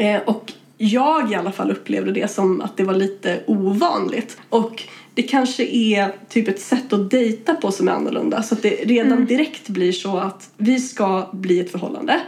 Eh, 0.05 0.21
och 0.23 0.53
jag 0.79 1.33
i 1.33 1.35
alla 1.35 1.53
fall 1.53 1.71
upplevde 1.71 2.13
det 2.13 2.31
som 2.31 2.61
att 2.61 2.77
det 2.77 2.85
var 2.85 2.95
lite 2.95 3.41
ovanligt. 3.47 4.39
Och 4.49 4.83
det 5.17 5.23
kanske 5.23 5.65
är 5.65 6.13
typ 6.29 6.49
ett 6.49 6.61
sätt 6.61 6.93
att 6.93 7.11
dejta 7.11 7.55
på 7.55 7.73
som 7.73 7.89
är 7.89 7.93
annorlunda. 7.93 8.43
Så 8.43 8.55
att 8.55 8.63
det 8.63 8.71
redan 8.71 9.27
direkt 9.27 9.69
blir 9.69 9.93
så 9.93 10.17
att 10.17 10.51
vi 10.57 10.81
ska 10.81 11.29
bli 11.33 11.61
ett 11.61 11.71
förhållande. 11.71 12.21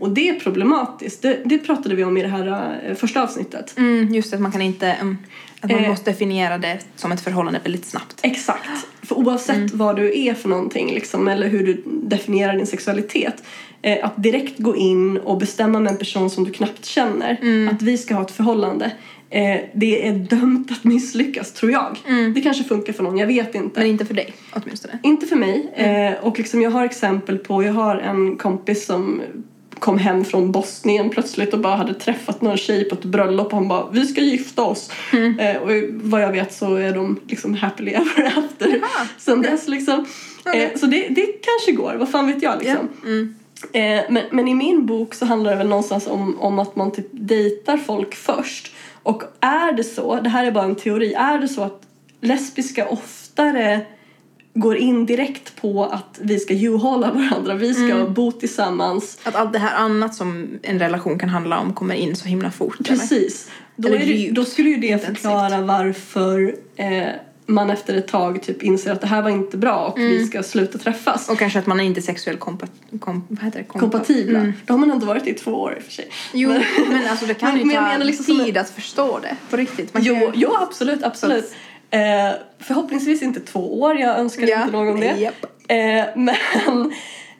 Och 0.00 0.10
det 0.10 0.28
är 0.28 0.40
problematiskt. 0.40 1.22
Det, 1.22 1.40
det 1.44 1.58
pratade 1.58 1.94
vi 1.94 2.04
om 2.04 2.16
i 2.16 2.22
det 2.22 2.28
här 2.28 2.78
eh, 2.84 2.94
första 2.94 3.22
avsnittet. 3.22 3.74
Mm, 3.78 4.14
just 4.14 4.34
att 4.34 4.40
man 4.40 4.52
kan 4.52 4.62
inte, 4.62 4.86
mm, 4.86 5.18
att 5.60 5.70
man 5.70 5.84
Eh. 5.84 5.90
måste 5.90 6.10
definiera 6.10 6.58
det 6.58 6.78
som 6.96 7.12
ett 7.12 7.20
förhållande 7.20 7.60
väldigt 7.62 7.86
snabbt. 7.86 8.20
Exakt. 8.22 8.68
För 9.02 9.18
oavsett 9.18 9.72
vad 9.72 9.96
du 9.96 10.26
är 10.26 10.34
för 10.34 10.48
någonting 10.48 10.94
liksom, 10.94 11.28
eller 11.28 11.48
hur 11.48 11.66
du 11.66 11.82
definierar 11.86 12.56
din 12.56 12.66
sexualitet 12.66 13.42
eh, 13.82 14.04
att 14.06 14.22
direkt 14.22 14.58
gå 14.58 14.76
in 14.76 15.16
och 15.16 15.38
bestämma 15.38 15.80
med 15.80 15.92
en 15.92 15.98
person 15.98 16.30
som 16.30 16.44
du 16.44 16.50
knappt 16.50 16.84
känner 16.84 17.32
att 17.72 17.82
vi 17.82 17.98
ska 17.98 18.14
ha 18.14 18.22
ett 18.22 18.30
förhållande 18.30 18.92
eh, 19.30 19.60
det 19.74 20.08
är 20.08 20.12
dömt 20.12 20.72
att 20.72 20.84
misslyckas 20.84 21.52
tror 21.52 21.72
jag. 21.72 21.96
Det 22.34 22.40
kanske 22.40 22.64
funkar 22.64 22.92
för 22.92 23.02
någon, 23.02 23.18
jag 23.18 23.26
vet 23.26 23.54
inte. 23.54 23.80
Men 23.80 23.88
inte 23.88 24.06
för 24.06 24.14
dig 24.14 24.34
åtminstone. 24.52 24.98
Inte 25.02 25.26
för 25.26 25.36
mig. 25.36 25.72
Eh, 25.74 26.24
och 26.24 26.38
liksom 26.38 26.62
jag 26.62 26.70
har 26.70 26.84
exempel 26.84 27.38
på, 27.38 27.62
jag 27.62 27.72
har 27.72 27.96
en 27.96 28.36
kompis 28.36 28.86
som 28.86 29.22
kom 29.78 29.98
hem 29.98 30.24
från 30.24 30.52
Bosnien 30.52 31.10
plötsligt 31.10 31.54
och 31.54 31.60
bara 31.60 31.76
hade 31.76 31.94
träffat 31.94 32.42
någon 32.42 32.56
tjej 32.56 32.88
på 32.88 32.94
ett 32.94 33.04
bröllop 33.04 33.46
och 33.46 33.52
han 33.52 33.68
bara 33.68 33.90
vi 33.90 34.06
ska 34.06 34.20
gifta 34.20 34.62
oss. 34.62 34.90
Mm. 35.12 35.38
Eh, 35.38 35.56
och 35.56 35.70
vad 35.90 36.22
jag 36.22 36.32
vet 36.32 36.54
så 36.54 36.74
är 36.74 36.94
de 36.94 37.20
liksom 37.26 37.54
happily 37.54 37.90
ever 37.90 38.26
after 38.38 38.68
Jaha, 38.68 39.06
sen 39.18 39.42
dess 39.42 39.68
liksom. 39.68 40.06
Okej. 40.46 40.62
Eh, 40.62 40.78
så 40.78 40.86
det, 40.86 41.08
det 41.08 41.26
kanske 41.26 41.72
går, 41.72 41.94
vad 41.98 42.08
fan 42.08 42.26
vet 42.26 42.42
jag 42.42 42.58
liksom. 42.58 42.88
Mm. 43.04 43.34
Eh, 43.72 44.04
men, 44.10 44.22
men 44.30 44.48
i 44.48 44.54
min 44.54 44.86
bok 44.86 45.14
så 45.14 45.26
handlar 45.26 45.50
det 45.50 45.56
väl 45.56 45.68
någonstans 45.68 46.06
om, 46.06 46.40
om 46.40 46.58
att 46.58 46.76
man 46.76 46.92
typ 46.92 47.08
dejtar 47.10 47.76
folk 47.76 48.14
först. 48.14 48.72
Och 49.06 49.22
är 49.40 49.72
det 49.72 49.84
så, 49.84 50.20
det 50.20 50.28
här 50.28 50.46
är 50.46 50.50
bara 50.50 50.64
en 50.64 50.74
teori, 50.76 51.14
är 51.14 51.38
det 51.38 51.48
så 51.48 51.62
att 51.62 51.82
lesbiska 52.20 52.88
oftare 52.88 53.80
går 54.54 54.76
in 54.76 55.06
direkt 55.06 55.60
på 55.60 55.84
att 55.84 56.18
vi 56.22 56.38
ska 56.38 56.54
juhålla 56.54 57.12
varandra, 57.12 57.54
vi 57.54 57.74
ska 57.74 57.84
Mm. 57.94 58.14
bo 58.14 58.32
tillsammans. 58.32 59.18
Att 59.22 59.34
allt 59.34 59.52
det 59.52 59.58
här 59.58 59.74
annat 59.76 60.14
som 60.14 60.58
en 60.62 60.78
relation 60.78 61.18
kan 61.18 61.28
handla 61.28 61.58
om 61.58 61.72
kommer 61.72 61.94
in 61.94 62.16
så 62.16 62.28
himla 62.28 62.50
fort. 62.50 62.76
eller? 62.80 62.98
Precis. 62.98 63.50
Då, 63.76 63.88
Eller 63.88 63.98
det, 63.98 64.30
då 64.32 64.44
skulle 64.44 64.68
ju 64.68 64.76
det 64.76 65.04
förklara 65.06 65.60
varför 65.60 66.54
eh, 66.76 67.08
man 67.48 67.70
efter 67.70 67.94
ett 67.96 68.08
tag 68.08 68.42
typ 68.42 68.62
inser 68.62 68.92
att 68.92 69.00
det 69.00 69.06
här 69.06 69.22
var 69.22 69.30
inte 69.30 69.56
bra 69.56 69.86
och 69.86 69.98
Mm. 69.98 70.10
vi 70.10 70.26
ska 70.26 70.42
sluta 70.42 70.78
träffas. 70.78 71.28
Och 71.28 71.38
kanske 71.38 71.58
att 71.58 71.66
man 71.66 71.80
är 71.80 71.84
inte 71.84 72.02
sexuellt 72.02 72.40
kompa- 72.40 72.66
kom? 73.00 73.26
Kompa- 73.30 73.62
Kompatibla. 73.78 74.38
Mm. 74.38 74.52
Då 74.66 74.74
har 74.74 74.78
man 74.78 74.90
ändå 74.90 75.06
varit 75.06 75.26
i 75.26 75.34
två 75.34 75.50
år 75.50 75.74
i 75.76 75.80
och 75.80 75.82
för 75.84 75.92
sig. 75.92 76.08
Jo, 76.32 76.48
Men- 76.48 76.62
men 76.88 77.06
alltså 77.10 77.26
det 77.26 77.34
kan 77.34 77.48
Men- 77.50 77.58
ju 77.58 77.64
men 77.66 78.00
ta 78.00 78.04
liksom 78.06 78.24
som 78.24 78.44
tid 78.44 78.56
att 78.58 78.70
förstå 78.70 79.18
det. 79.22 79.36
På 79.50 79.56
riktigt. 79.56 79.94
Man 79.94 80.02
Jo, 80.02 80.14
ju- 80.14 80.30
jo, 80.34 80.54
absolut, 80.60 81.02
absolut. 81.02 81.54
Eh, 81.90 82.00
förhoppningsvis 82.58 83.22
inte 83.22 83.40
två 83.40 83.80
år, 83.80 83.96
jag 83.98 84.18
önskar 84.18 84.46
Ja, 84.46 84.60
inte 84.60 84.72
någon 84.72 85.00
det. 85.00 85.16
japp. 85.18 85.44
Eh, 85.68 85.76
men 86.16 86.28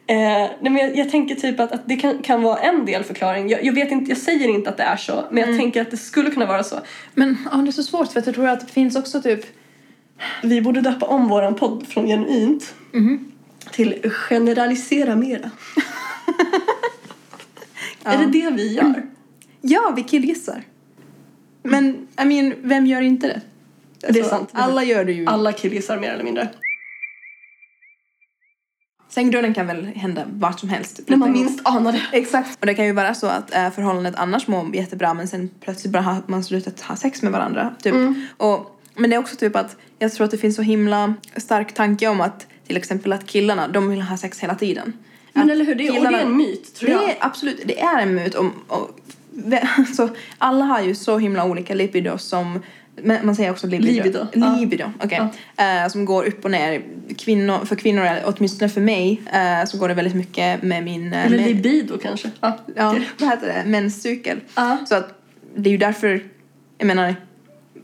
eh, 0.07 0.15
nej, 0.17 0.57
men 0.61 0.77
jag, 0.77 0.97
jag 0.97 1.11
tänker 1.11 1.35
typ 1.35 1.59
att, 1.59 1.71
att 1.71 1.81
det 1.85 1.95
kan, 1.95 2.17
kan 2.17 2.41
vara 2.41 2.57
en 2.59 2.85
delförklaring. 2.85 3.49
Jag, 3.49 3.65
jag 3.65 3.73
vet 3.73 3.91
inte, 3.91 4.11
jag 4.11 4.17
säger 4.17 4.47
inte 4.47 4.69
att 4.69 4.77
det 4.77 4.83
är 4.83 4.97
så, 4.97 5.23
men 5.29 5.37
jag 5.39 5.47
Mm. 5.49 5.59
tänker 5.59 5.81
att 5.81 5.91
det 5.91 5.97
skulle 5.97 6.31
kunna 6.31 6.45
vara 6.45 6.63
så. 6.63 6.75
Men 7.13 7.37
ja, 7.51 7.57
det 7.57 7.69
är 7.69 7.71
så 7.71 7.83
svårt 7.83 8.11
för 8.11 8.19
att 8.19 8.25
jag 8.25 8.35
tror 8.35 8.47
att 8.47 8.59
det 8.67 8.73
finns 8.73 8.95
också 8.95 9.21
typ 9.21 9.45
Vi 10.43 10.61
borde 10.61 10.81
döpa 10.81 11.05
om 11.05 11.27
våran 11.27 11.55
podd 11.55 11.87
från 11.87 12.07
genuint 12.07 12.73
Mhm. 12.93 13.31
till 13.71 14.09
generalisera 14.11 15.15
mera. 15.15 15.51
Är 18.03 18.17
det 18.17 18.25
det 18.25 18.49
vi 18.55 18.73
gör? 18.73 19.05
Ja, 19.61 19.93
vi 19.95 20.03
killgissar. 20.03 20.63
Men 21.63 22.07
I 22.21 22.25
mean, 22.25 22.53
vem 22.61 22.85
gör 22.85 23.01
inte 23.01 23.27
det? 23.27 23.41
Det 23.99 24.07
är 24.07 24.23
Alltså, 24.23 24.29
sant. 24.35 24.49
Alla 24.53 24.83
gör 24.83 25.05
det 25.05 25.11
ju. 25.11 25.25
Alla 25.25 25.53
killgissar 25.53 25.99
mer 25.99 26.09
eller 26.11 26.23
mindre. 26.23 26.49
Sängdöden 29.09 29.53
kan 29.53 29.67
väl 29.67 29.85
hända 29.85 30.23
vart 30.31 30.59
som 30.59 30.69
helst. 30.69 30.99
När 31.07 31.17
man 31.17 31.31
minst 31.31 31.67
anar 31.67 31.91
det. 31.91 32.01
Exakt. 32.11 32.59
Och 32.59 32.65
det 32.65 32.73
kan 32.73 32.85
ju 32.85 32.91
vara 32.91 33.13
så 33.13 33.27
att 33.27 33.55
äh, 33.55 33.69
förhållandet 33.71 34.15
annars 34.15 34.47
mår 34.47 34.75
jättebra 34.75 35.13
men 35.13 35.27
sen 35.27 35.49
plötsligt 35.61 35.93
bara 35.93 36.03
har 36.03 36.21
man 36.27 36.43
slutat 36.43 36.81
ha 36.81 36.95
sex 36.95 37.21
med 37.21 37.31
varandra. 37.31 37.75
Typ. 37.81 37.93
Mm. 37.93 38.25
Och, 38.37 38.76
men 38.97 39.09
det 39.09 39.15
är 39.15 39.19
också 39.19 39.35
typ 39.35 39.55
att 39.55 39.75
jag 39.99 40.13
tror 40.13 40.25
att 40.25 40.31
det 40.31 40.37
finns 40.37 40.55
så 40.55 40.61
himla 40.61 41.13
stark 41.35 41.73
tanke 41.73 42.07
om 42.07 42.21
att 42.21 42.47
till 42.67 42.77
exempel 42.77 43.13
att 43.13 43.27
killarna, 43.27 43.67
de 43.67 43.89
vill 43.89 44.01
ha 44.01 44.17
sex 44.17 44.39
hela 44.39 44.55
tiden. 44.55 44.93
Men 45.33 45.43
Att 45.43 45.51
eller 45.51 45.65
hur, 45.65 45.75
det, 45.75 45.89
och 45.89 45.95
det 46.11 46.17
är 46.17 46.21
en 46.21 46.37
myt 46.37 46.75
tror 46.75 46.89
det 46.89 46.93
jag. 46.93 47.09
är 47.09 47.15
absolut, 47.19 47.61
det 47.65 47.79
är 47.79 48.01
en 48.01 48.15
myt 48.15 48.35
om, 48.35 48.53
och, 48.67 48.99
så 49.95 50.09
alla 50.37 50.65
har 50.65 50.81
ju 50.81 50.95
så 50.95 51.17
himla 51.17 51.45
olika 51.45 51.73
libido 51.73 52.17
som 52.17 52.59
men 53.03 53.25
man 53.25 53.35
säger 53.35 53.51
också 53.51 53.67
libido. 53.67 54.03
Libido, 54.03 54.27
ja. 54.33 54.55
Libido, 54.59 54.91
okej. 55.03 55.27
Eh, 55.57 55.87
som 55.89 56.05
går 56.05 56.25
upp 56.27 56.45
och 56.45 56.51
ner. 56.51 56.81
Kvinnor, 57.17 57.65
för 57.65 57.75
kvinnor, 57.75 58.07
åtminstone 58.25 58.69
för 58.69 58.81
mig, 58.81 59.21
eh, 59.33 59.65
så 59.67 59.77
går 59.77 59.87
det 59.87 59.93
väldigt 59.93 60.15
mycket 60.15 60.63
med 60.63 60.83
min... 60.83 61.13
eh, 61.13 61.25
Eller 61.25 61.37
med, 61.37 61.47
libido 61.47 61.97
kanske. 61.97 62.31
Ja. 62.39 62.57
ja, 62.75 62.95
vad 63.19 63.29
heter 63.29 63.47
det? 63.47 63.69
Menscykel. 63.69 64.39
Ja. 64.55 64.77
Så 64.89 64.95
att 64.95 65.21
det 65.55 65.69
är 65.69 65.71
ju 65.71 65.77
därför, 65.77 66.23
jag 66.77 66.87
menar, 66.87 67.15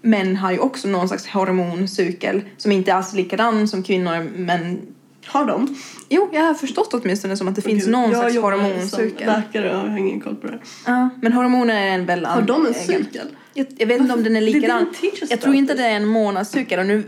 män 0.04 0.36
har 0.36 0.52
ju 0.52 0.60
också 0.60 0.88
någon 0.88 1.08
slags 1.08 1.28
hormoncykel 1.28 2.42
som 2.58 2.72
inte 2.72 2.94
alls 2.94 3.14
är 3.14 3.18
likadan 3.18 3.68
som 3.68 3.84
kvinnor 3.84 4.32
men 4.36 4.82
Har 5.26 5.46
de? 5.46 5.76
Jo, 6.10 6.30
jag 6.34 6.42
har 6.42 6.54
förstått 6.54 6.94
åtminstone 6.94 7.38
som 7.38 7.48
att 7.48 7.56
det 7.56 7.62
finns 7.62 7.88
någon 7.88 8.12
jag 8.12 8.20
slags 8.20 8.36
hormoncykel. 8.38 9.18
som 9.18 9.28
läkare 9.28 9.76
och 9.76 9.90
har 9.90 9.98
ingen 9.98 10.22
koll 10.22 10.36
på 10.36 10.48
det. 10.48 10.60
Ja, 10.86 11.10
men 11.22 11.34
hormoner 11.34 11.76
är 11.76 11.88
en 11.88 12.06
väl 12.06 12.26
Har 12.26 12.42
de 12.42 12.66
en 12.66 12.74
cykel? 12.74 13.28
Jag, 13.54 13.68
jag 13.78 13.88
vet 13.88 14.02
inte 14.02 14.14
om 14.14 14.24
den 14.24 14.36
är 14.36 14.42
likadan. 14.42 14.86
Jag 15.30 15.42
tror 15.42 15.56
inte 15.56 15.74
det 15.74 15.84
är 15.84 15.96
en 15.96 16.08
månadscykel 16.08 16.80
och 16.80 16.86
nu 16.86 17.04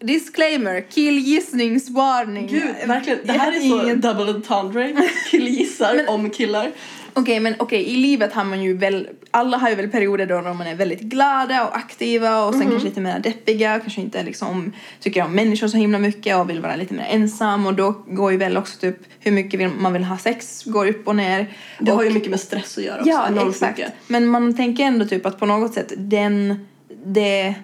Disclaimer, 0.00 0.80
killgissningsvarning. 0.90 2.46
Gud, 2.46 2.62
verkligen. 2.86 3.18
Det 3.24 3.32
här 3.32 3.52
är 3.52 3.60
så 3.60 3.82
Ingen- 3.82 4.00
double 4.00 4.30
entendre. 4.30 4.96
Killgissar 5.30 5.94
Men- 5.96 6.08
om 6.08 6.30
killar. 6.30 6.70
Okej, 7.18 7.40
men 7.40 7.54
okej, 7.58 7.82
i 7.84 7.96
livet 7.96 8.32
har 8.32 8.44
man 8.44 8.62
ju 8.62 8.76
väl, 8.76 9.08
alla 9.30 9.56
har 9.56 9.68
ju 9.68 9.74
väl 9.74 9.88
perioder 9.88 10.26
då 10.26 10.42
man 10.54 10.66
är 10.66 10.74
väldigt 10.74 11.00
glada 11.00 11.66
och 11.68 11.76
aktiva 11.76 12.44
och 12.44 12.52
sen 12.54 12.62
Mhm. 12.62 12.70
kanske 12.70 12.88
lite 12.88 13.00
mer 13.00 13.18
deppiga, 13.18 13.78
kanske 13.80 14.00
inte 14.00 14.22
liksom 14.22 14.72
tycker 15.00 15.24
om 15.24 15.32
människor 15.32 15.68
så 15.68 15.76
himla 15.76 15.98
mycket 15.98 16.36
och 16.36 16.50
vill 16.50 16.60
vara 16.60 16.76
lite 16.76 16.94
mer 16.94 17.06
ensam 17.10 17.66
och 17.66 17.74
då 17.74 17.90
går 18.06 18.32
ju 18.32 18.38
väl 18.38 18.56
också 18.56 18.78
typ 18.80 18.96
hur 19.20 19.32
mycket 19.32 19.72
man 19.80 19.92
vill 19.92 20.04
ha 20.04 20.18
sex 20.18 20.62
går 20.64 20.86
upp 20.88 21.08
och 21.08 21.16
ner. 21.16 21.46
Det 21.80 21.90
och, 21.92 21.96
har 21.96 22.04
ju 22.04 22.10
mycket 22.10 22.30
med 22.30 22.40
stress 22.40 22.78
att 22.78 22.84
göra 22.84 22.98
också. 23.00 23.10
Ja, 23.10 23.48
exakt. 23.50 23.78
mycket. 23.78 23.92
Men 24.06 24.26
man 24.26 24.56
tänker 24.56 24.84
ändå 24.84 25.04
typ 25.04 25.26
att 25.26 25.38
på 25.38 25.46
något 25.46 25.74
sätt 25.74 25.92
den, 25.96 26.66
det 27.04 27.54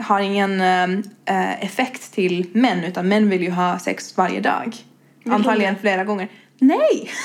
har 0.00 0.20
ingen 0.20 0.60
eh, 1.24 1.64
effekt 1.64 2.12
till 2.12 2.46
män 2.52 2.84
utan 2.84 3.08
män 3.08 3.28
vill 3.30 3.42
ju 3.42 3.50
ha 3.50 3.78
sex 3.78 4.16
varje 4.16 4.40
dag. 4.40 4.76
Antagligen 5.26 5.76
flera 5.80 6.04
gånger. 6.04 6.28
Nej! 6.58 7.10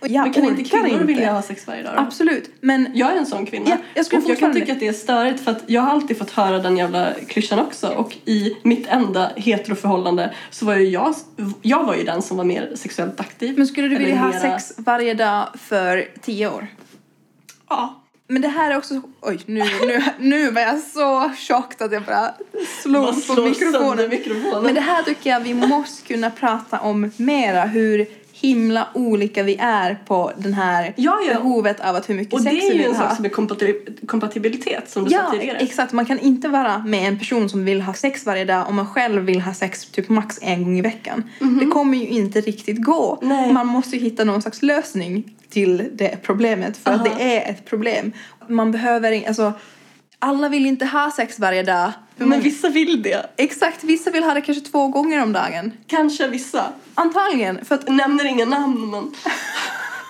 Jag 0.00 0.22
Men 0.22 0.32
kan 0.32 0.44
inte 0.44 0.64
kvinnor 0.64 0.88
inte. 0.88 1.04
vilja 1.04 1.32
ha 1.32 1.42
sex 1.42 1.66
varje 1.66 1.82
dag 1.82 1.94
då? 1.94 2.00
Absolut, 2.00 2.50
men 2.60 2.90
Jag 2.94 3.12
är 3.12 3.16
en 3.16 3.26
sån 3.26 3.46
kvinna. 3.46 3.70
Ja, 3.70 3.76
jag 3.94 4.06
skulle 4.06 4.22
och 4.22 4.30
jag 4.30 4.38
kan 4.38 4.52
tycka 4.54 4.72
att 4.72 4.80
det 4.80 4.88
är 4.88 4.92
störigt 4.92 5.40
för 5.44 5.50
att 5.50 5.62
jag 5.66 5.82
har 5.82 5.90
alltid 5.90 6.18
fått 6.18 6.30
höra 6.30 6.58
den 6.58 6.76
jävla 6.76 7.12
klyschan 7.28 7.58
också 7.58 7.88
och 7.88 8.16
i 8.24 8.56
mitt 8.62 8.86
enda 8.86 9.32
heteroförhållande 9.36 10.34
så 10.50 10.66
var 10.66 10.76
ju 10.76 10.88
jag, 10.88 11.14
jag 11.62 11.84
var 11.84 11.94
ju 11.94 12.04
den 12.04 12.22
som 12.22 12.36
var 12.36 12.44
mer 12.44 12.72
sexuellt 12.74 13.20
aktiv. 13.20 13.58
Men 13.58 13.66
skulle 13.66 13.88
du 13.88 13.98
vilja 13.98 14.16
ha 14.16 14.28
mera- 14.28 14.40
sex 14.40 14.72
varje 14.76 15.14
dag 15.14 15.48
för 15.54 16.08
tio 16.22 16.48
år? 16.50 16.66
Ja. 17.68 18.02
Men 18.28 18.42
det 18.42 18.48
här 18.48 18.70
är 18.70 18.76
också... 18.76 19.00
Oj, 19.20 19.40
nu, 19.46 19.64
nu, 19.86 20.02
nu 20.18 20.50
var 20.50 20.60
jag 20.60 20.78
så 20.78 21.30
chockad 21.36 21.86
att 21.86 21.92
jag 21.92 22.02
bara 22.02 22.34
slog 22.82 23.26
på 23.26 23.42
mikrofonen. 23.42 24.10
mikrofonen. 24.10 24.62
Men 24.62 24.74
det 24.74 24.80
här 24.80 25.02
tycker 25.02 25.30
jag 25.30 25.40
vi 25.40 25.54
måste 25.54 26.06
kunna 26.06 26.30
prata 26.30 26.80
om 26.80 27.10
mera. 27.16 27.64
Hur 27.64 28.06
himla 28.40 28.88
olika 28.94 29.42
vi 29.42 29.56
är 29.60 29.98
på 30.06 30.32
den 30.38 30.54
här 30.54 30.92
Ja, 30.96 31.18
ja. 31.28 31.34
behovet 31.34 31.80
av 31.80 31.96
att 31.96 32.08
hur 32.08 32.14
mycket 32.14 32.34
och 32.34 32.40
det 32.44 32.50
sex 32.50 32.64
är 32.64 32.68
vi 32.68 32.72
ju 32.76 32.78
vill 32.82 32.90
en 32.90 32.96
ha. 32.96 33.08
sak 33.08 33.16
som 33.16 33.24
är 33.24 33.28
kompatib- 33.28 34.06
kompatibilitet 34.06 34.90
som 34.90 35.04
du 35.04 35.10
Ja, 35.14 35.22
sa 35.24 35.30
tidigare. 35.30 35.58
exakt. 35.58 35.92
Man 35.92 36.06
kan 36.06 36.18
inte 36.18 36.48
vara 36.48 36.78
med 36.78 37.08
en 37.08 37.18
person 37.18 37.48
som 37.48 37.64
vill 37.64 37.80
ha 37.80 37.94
sex 37.94 38.26
varje 38.26 38.44
dag 38.44 38.68
om 38.68 38.76
man 38.76 38.86
själv 38.86 39.22
vill 39.22 39.40
ha 39.40 39.54
sex 39.54 39.86
typ 39.90 40.08
max 40.08 40.38
en 40.42 40.64
gång 40.64 40.78
i 40.78 40.80
veckan. 40.82 41.22
Det 41.60 41.66
kommer 41.66 41.98
ju 41.98 42.06
inte 42.08 42.40
riktigt 42.40 42.84
gå. 42.84 43.18
Nej. 43.22 43.52
Man 43.52 43.66
måste 43.66 43.96
ju 43.96 44.02
hitta 44.02 44.24
någon 44.24 44.42
slags 44.42 44.62
lösning 44.62 45.32
till 45.50 45.88
det 45.92 46.16
problemet 46.22 46.76
för 46.76 46.90
att 46.90 47.06
Aha. 47.06 47.16
det 47.18 47.36
är 47.38 47.50
ett 47.50 47.64
problem. 47.64 48.12
Man 48.48 48.72
behöver 48.72 49.28
alltså 49.28 49.52
alla 50.18 50.48
vill 50.48 50.66
inte 50.66 50.86
ha 50.86 51.10
sex 51.10 51.38
varje 51.38 51.62
dag. 51.62 51.84
Hur 51.86 51.92
Men 52.16 52.28
många- 52.28 52.42
vissa 52.42 52.68
vill 52.68 53.02
det. 53.02 53.30
Exakt, 53.36 53.84
vissa 53.84 54.10
vill 54.10 54.24
ha 54.24 54.34
det 54.34 54.40
kanske 54.40 54.64
två 54.70 54.88
gånger 54.88 55.22
om 55.22 55.32
dagen. 55.32 55.72
Kanske 55.86 56.28
vissa. 56.28 56.72
Antagligen. 56.94 57.64
För 57.64 57.74
att, 57.74 57.82
Jag 57.86 57.96
nämner 57.96 58.24
inga 58.24 58.44
namn 58.44 58.90
men... 58.90 59.12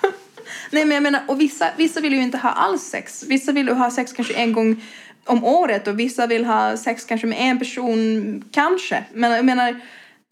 nej 0.70 0.84
men 0.84 0.94
jag 0.94 1.02
menar, 1.02 1.22
och 1.28 1.40
vissa, 1.40 1.68
vissa 1.76 2.00
vill 2.00 2.12
ju 2.12 2.22
inte 2.22 2.38
ha 2.38 2.50
alls 2.50 2.82
sex. 2.82 3.24
Vissa 3.28 3.52
vill 3.52 3.66
ju 3.66 3.72
ha 3.74 3.90
sex 3.90 4.12
kanske 4.12 4.34
en 4.34 4.52
gång 4.52 4.84
om 5.24 5.44
året 5.44 5.88
och 5.88 5.98
vissa 5.98 6.26
vill 6.26 6.44
ha 6.44 6.76
sex 6.76 7.04
kanske 7.04 7.26
med 7.26 7.38
en 7.40 7.58
person, 7.58 8.44
kanske. 8.52 9.04
Men 9.14 9.30
jag 9.32 9.44
menar, 9.44 9.80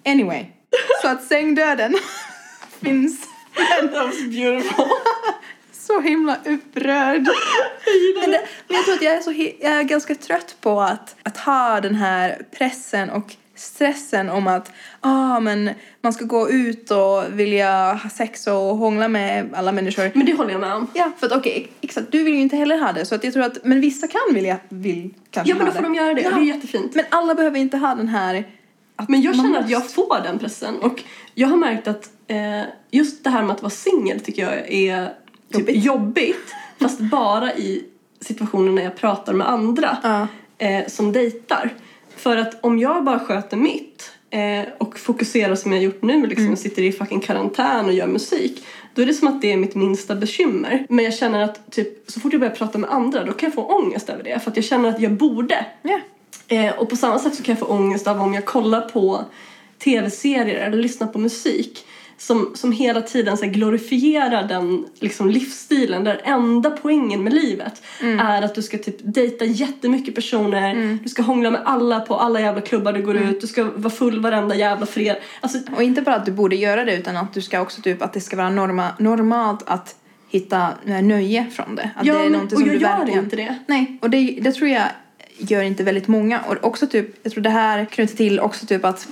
anyway. 0.06 0.44
Så 1.02 1.08
att 1.08 1.24
sängdöden 1.24 1.94
finns. 2.82 3.20
That 3.56 3.92
was 3.92 4.20
beautiful. 4.22 4.84
Så 5.72 6.00
himla 6.00 6.36
upprörd. 6.44 7.28
Men, 8.20 8.30
det, 8.30 8.40
men 8.63 8.63
jag 8.86 8.86
tror 8.86 8.94
att 8.94 9.02
jag 9.02 9.14
är, 9.14 9.20
så, 9.20 9.32
jag 9.60 9.72
är 9.72 9.82
ganska 9.82 10.14
trött 10.14 10.56
på 10.60 10.80
att, 10.80 11.16
att 11.22 11.36
ha 11.36 11.80
den 11.80 11.94
här 11.94 12.42
pressen 12.58 13.10
och 13.10 13.34
stressen 13.56 14.28
om 14.28 14.46
att 14.46 14.72
ah, 15.00 15.40
men 15.40 15.70
man 16.00 16.12
ska 16.12 16.24
gå 16.24 16.50
ut 16.50 16.90
och 16.90 17.24
vilja 17.32 17.92
ha 17.92 18.10
sex 18.10 18.46
och 18.46 18.54
hångla 18.54 19.08
med 19.08 19.50
alla 19.54 19.72
människor. 19.72 20.10
Men 20.14 20.26
det 20.26 20.32
håller 20.32 20.50
jag 20.50 20.60
med 20.60 20.72
om. 20.74 20.86
Ja, 20.94 21.10
för 21.18 21.26
att 21.26 21.32
okej, 21.32 21.68
exakt, 21.80 22.12
du 22.12 22.24
vill 22.24 22.34
ju 22.34 22.40
inte 22.40 22.56
heller 22.56 22.78
ha 22.78 22.92
det 22.92 23.04
så 23.06 23.14
att 23.14 23.24
jag 23.24 23.32
tror 23.32 23.42
att, 23.44 23.64
men 23.64 23.80
vissa 23.80 24.08
kan 24.08 24.34
vilja, 24.34 24.58
vill 24.68 25.14
kanske 25.30 25.50
Ja 25.52 25.56
men 25.56 25.66
då 25.66 25.72
får 25.72 25.82
de 25.82 25.94
göra 25.94 26.14
det 26.14 26.20
Ja. 26.22 26.30
det 26.30 26.36
är 26.36 26.44
jättefint. 26.44 26.94
Men 26.94 27.04
alla 27.08 27.34
behöver 27.34 27.58
inte 27.58 27.76
ha 27.76 27.94
den 27.94 28.08
här 28.08 28.48
att 28.96 29.08
Men 29.08 29.22
jag 29.22 29.34
känner 29.34 29.50
att 29.50 29.56
måste. 29.56 29.72
jag 29.72 29.90
får 29.90 30.20
den 30.22 30.38
pressen 30.38 30.78
och 30.78 31.02
jag 31.34 31.48
har 31.48 31.56
märkt 31.56 31.88
att 31.88 32.10
eh, 32.26 32.62
just 32.90 33.24
det 33.24 33.30
här 33.30 33.42
med 33.42 33.50
att 33.54 33.62
vara 33.62 33.70
singel 33.70 34.20
tycker 34.20 34.42
jag 34.42 34.72
är 34.72 35.06
typ 35.52 35.60
Jobbigt. 35.60 35.84
jobbigt. 35.84 36.54
fast 36.80 37.00
bara 37.00 37.54
i 37.54 37.84
situationer 38.24 38.72
när 38.72 38.82
jag 38.84 38.96
pratar 38.96 39.32
med 39.32 39.48
andra 39.50 39.96
Ja. 40.02 40.26
eh, 40.58 40.86
som 40.88 41.12
dejtar. 41.12 41.70
För 42.16 42.36
att 42.36 42.64
om 42.64 42.78
jag 42.78 43.04
bara 43.04 43.18
sköter 43.18 43.56
mitt 43.56 44.10
eh, 44.30 44.64
och 44.78 44.98
fokuserar 44.98 45.54
som 45.54 45.72
jag 45.72 45.82
gjort 45.82 46.02
nu, 46.02 46.26
liksom 46.26 46.44
Mm. 46.44 46.56
sitter 46.56 46.82
i 46.82 46.92
fucking 46.92 47.20
karantän 47.20 47.84
och 47.86 47.92
gör 47.92 48.06
musik. 48.06 48.64
då 48.94 49.02
är 49.02 49.06
det 49.06 49.14
som 49.14 49.28
att 49.28 49.40
det 49.42 49.52
är 49.52 49.56
mitt 49.56 49.74
minsta 49.74 50.14
bekymmer. 50.14 50.86
Men 50.88 51.04
jag 51.04 51.14
känner 51.14 51.42
att 51.42 51.70
typ, 51.72 52.10
så 52.10 52.20
fort 52.20 52.32
jag 52.32 52.40
börjar 52.40 52.54
prata 52.54 52.78
med 52.78 52.90
andra 52.90 53.24
då 53.24 53.32
kan 53.32 53.46
jag 53.46 53.54
få 53.54 53.64
ångest 53.64 54.08
över 54.08 54.22
det. 54.24 54.38
För 54.44 54.50
att 54.50 54.56
jag 54.56 54.64
känner 54.64 54.88
att 54.88 55.00
jag 55.00 55.12
borde. 55.12 55.66
Ja. 55.82 56.00
Eh, 56.48 56.78
och 56.78 56.90
på 56.90 56.96
samma 56.96 57.18
sätt 57.18 57.34
så 57.34 57.42
kan 57.42 57.52
jag 57.52 57.58
få 57.68 57.74
ångest 57.74 58.06
av 58.06 58.20
om 58.20 58.34
jag 58.34 58.44
kollar 58.44 58.80
på 58.80 59.24
tv-serier 59.84 60.66
eller 60.66 60.76
lyssnar 60.78 61.06
på 61.06 61.18
musik 61.18 61.86
som, 62.18 62.50
som 62.54 62.72
hela 62.72 63.00
tiden 63.00 63.36
så 63.36 63.46
glorifierar 63.46 64.48
den 64.48 64.86
liksom, 65.00 65.30
livsstilen 65.30 66.04
där 66.04 66.20
enda 66.24 66.70
poängen 66.70 67.24
med 67.24 67.34
livet 67.34 67.82
är 68.20 68.42
att 68.42 68.54
du 68.54 68.62
ska 68.62 68.78
typ 68.78 68.96
dejta 69.02 69.44
jättemycket 69.44 70.14
personer, 70.14 70.98
du 71.02 71.08
ska 71.08 71.22
hångla 71.22 71.50
med 71.50 71.60
alla 71.64 72.00
på 72.00 72.16
alla 72.16 72.40
jävla 72.40 72.60
klubbar 72.60 72.92
du 72.92 73.02
går 73.02 73.16
ut, 73.16 73.40
du 73.40 73.46
ska 73.46 73.64
vara 73.64 73.90
full 73.90 74.20
varenda 74.20 74.54
jävla 74.54 74.86
fred. 74.86 75.16
Alltså, 75.40 75.58
Och 75.76 75.82
inte 75.82 76.02
bara 76.02 76.14
att 76.14 76.26
du 76.26 76.32
borde 76.32 76.56
göra 76.56 76.84
det 76.84 76.96
utan 76.96 77.16
att 77.16 77.34
du 77.34 77.42
ska 77.42 77.60
också 77.60 77.82
typ 77.82 78.02
att 78.02 78.12
det 78.12 78.20
ska 78.20 78.36
vara 78.36 78.50
norma, 78.50 78.88
normalt 78.98 79.62
att 79.66 79.96
hitta 80.28 80.68
eh, 80.86 81.02
nöje 81.02 81.46
från 81.52 81.76
det. 81.76 81.90
Att 81.96 82.06
Ja, 82.06 82.14
det 82.18 82.24
är 82.24 82.30
men- 82.30 82.40
och 82.40 82.50
som 82.50 82.60
jag 82.66 82.68
du 82.74 82.80
gör 82.80 82.98
verkligen... 82.98 83.24
inte 83.24 83.36
det. 83.36 83.58
Nej, 83.66 83.98
och 84.02 84.10
det, 84.10 84.38
det 84.42 84.52
tror 84.52 84.68
jag 84.68 84.82
gör 85.38 85.62
inte 85.62 85.82
väldigt 85.84 86.08
många. 86.08 86.40
Och 86.40 86.56
också 86.64 86.86
typ, 86.86 87.06
jag 87.22 87.32
tror 87.32 87.42
det 87.42 87.50
här 87.50 87.84
knyter 87.84 88.16
till 88.16 88.40
också 88.40 88.66
typ 88.66 88.84
att 88.84 89.08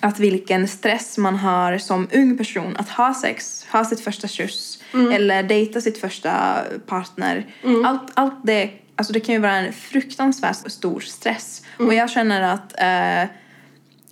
att 0.00 0.18
vilken 0.18 0.68
stress 0.68 1.18
man 1.18 1.36
har 1.36 1.78
som 1.78 2.08
ung 2.14 2.38
person 2.38 2.76
att 2.76 2.88
ha 2.88 3.14
sex, 3.14 3.66
ha 3.72 3.84
sitt 3.84 4.00
första 4.00 4.28
kyss 4.28 4.78
Mm. 4.94 5.12
eller 5.12 5.42
dejta 5.42 5.80
sitt 5.80 5.98
första 5.98 6.58
partner. 6.86 7.46
Allt, 7.86 8.10
allt 8.14 8.46
det, 8.46 8.70
alltså 8.96 9.12
det 9.12 9.20
kan 9.20 9.34
ju 9.34 9.40
vara 9.40 9.56
en 9.56 9.72
fruktansvärt 9.72 10.70
stor 10.70 11.00
stress. 11.00 11.62
Mm. 11.78 11.88
Och 11.88 11.94
jag 11.94 12.10
känner 12.10 12.54
att 12.54 12.80
eh, 12.80 13.30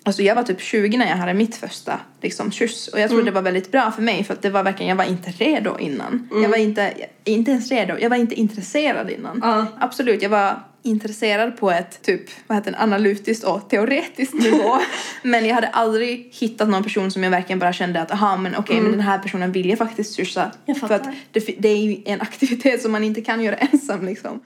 Alltså 0.03 0.23
jag 0.23 0.35
var 0.35 0.43
typ 0.43 0.61
20 0.61 0.97
när 0.99 1.09
jag 1.09 1.17
hade 1.17 1.35
mitt 1.35 1.57
första 1.57 2.01
liksom, 2.23 2.53
kyss 2.53 2.89
och 2.89 3.01
jag 3.01 3.09
tror 3.09 3.19
Mm. 3.21 3.27
det 3.27 3.31
var 3.33 3.43
väldigt 3.43 3.73
bra 3.73 3.91
för 3.91 4.03
mig 4.03 4.25
för 4.25 4.35
att 4.35 4.43
det 4.43 4.51
var 4.51 4.63
verkligen, 4.63 4.89
jag 4.89 4.97
var 4.97 5.05
inte 5.05 5.31
redo 5.31 5.79
innan. 5.79 6.29
Mm. 6.31 6.43
Jag 6.43 6.51
var 6.51 6.57
inte, 6.57 6.95
inte 7.25 7.51
ens 7.51 7.71
redo, 7.71 7.97
jag 8.01 8.11
var 8.11 8.17
inte 8.17 8.35
intresserad 8.35 9.11
innan. 9.11 9.41
Absolut, 9.81 10.23
jag 10.23 10.31
var 10.31 10.61
intresserad 10.83 11.57
på 11.57 11.71
ett 11.71 12.03
typ, 12.03 12.21
vad 12.47 12.59
heter 12.59 12.73
det, 12.73 12.79
analytiskt 12.79 13.45
och 13.45 13.71
teoretiskt 13.71 14.35
nivå. 14.35 14.79
men 15.23 15.47
jag 15.47 15.55
hade 15.55 15.69
aldrig 15.69 16.31
hittat 16.33 16.69
någon 16.69 16.83
person 16.83 17.11
som 17.11 17.23
jag 17.23 17.31
verkligen 17.31 17.59
bara 17.59 17.73
kände 17.73 18.01
att 18.01 18.11
aha 18.11 18.37
men 18.37 18.57
okej 18.57 18.81
men 18.81 18.93
den 18.93 19.01
här 19.01 19.19
personen 19.19 19.53
vill 19.53 19.69
jag 19.69 19.79
faktiskt. 19.79 20.37
Mm. 20.37 20.51
Jag 20.65 20.77
för 20.77 20.95
att 20.95 21.09
det, 21.33 21.41
det 21.59 21.69
är 21.69 21.77
ju 21.77 22.03
en 22.05 22.21
aktivitet 22.21 22.83
som 22.83 22.93
man 22.93 23.05
inte 23.05 23.21
kan 23.21 23.45
göra 23.45 23.57
ensam 23.73 24.07
liksom. 24.07 24.41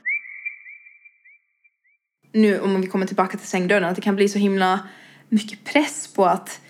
Nu 2.32 2.60
om 2.60 2.80
vi 2.80 2.86
kommer 2.86 3.06
tillbaka 3.06 3.38
till 3.38 3.48
sängdörren, 3.48 3.84
att 3.84 3.96
det 3.96 4.02
kan 4.02 4.16
bli 4.16 4.28
så 4.28 4.38
himla 4.38 4.80
mycket 5.28 5.64
press 5.64 6.08
på 6.14 6.24
att 6.26 6.60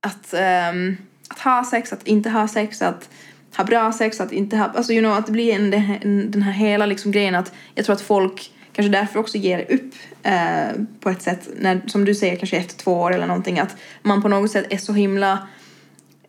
att, 0.00 0.34
ehm, 0.34 0.96
att 1.28 1.38
ha 1.38 1.64
sex, 1.64 1.92
att 1.92 2.06
inte 2.06 2.30
ha 2.30 2.48
sex, 2.48 2.82
att 2.82 3.08
ha 3.56 3.64
bra 3.64 3.92
sex, 3.92 4.20
att 4.20 4.32
inte 4.32 4.56
ha... 4.56 4.64
Alltså 4.64 4.92
you 4.92 5.02
know, 5.02 5.12
att 5.12 5.26
det 5.26 5.32
blir 5.32 5.54
en, 5.54 6.30
den 6.30 6.42
här 6.42 6.52
hela 6.52 6.86
liksom 6.86 7.12
grejen 7.12 7.34
att 7.34 7.52
jag 7.74 7.84
tror 7.84 7.94
att 7.94 8.00
folk 8.00 8.52
kanske 8.72 8.90
därför 8.90 9.18
också 9.18 9.38
ger 9.38 9.66
upp 9.70 9.94
eh, 10.22 10.82
på 11.00 11.10
ett 11.10 11.22
sätt, 11.22 11.48
när, 11.56 11.80
som 11.86 12.04
du 12.04 12.14
säger, 12.14 12.36
kanske 12.36 12.56
efter 12.56 12.76
två 12.76 12.92
år 12.92 13.14
eller 13.14 13.26
någonting, 13.26 13.58
att 13.58 13.76
man 14.02 14.22
på 14.22 14.28
något 14.28 14.50
sätt 14.50 14.66
är 14.70 14.78
så 14.78 14.92
himla 14.92 15.48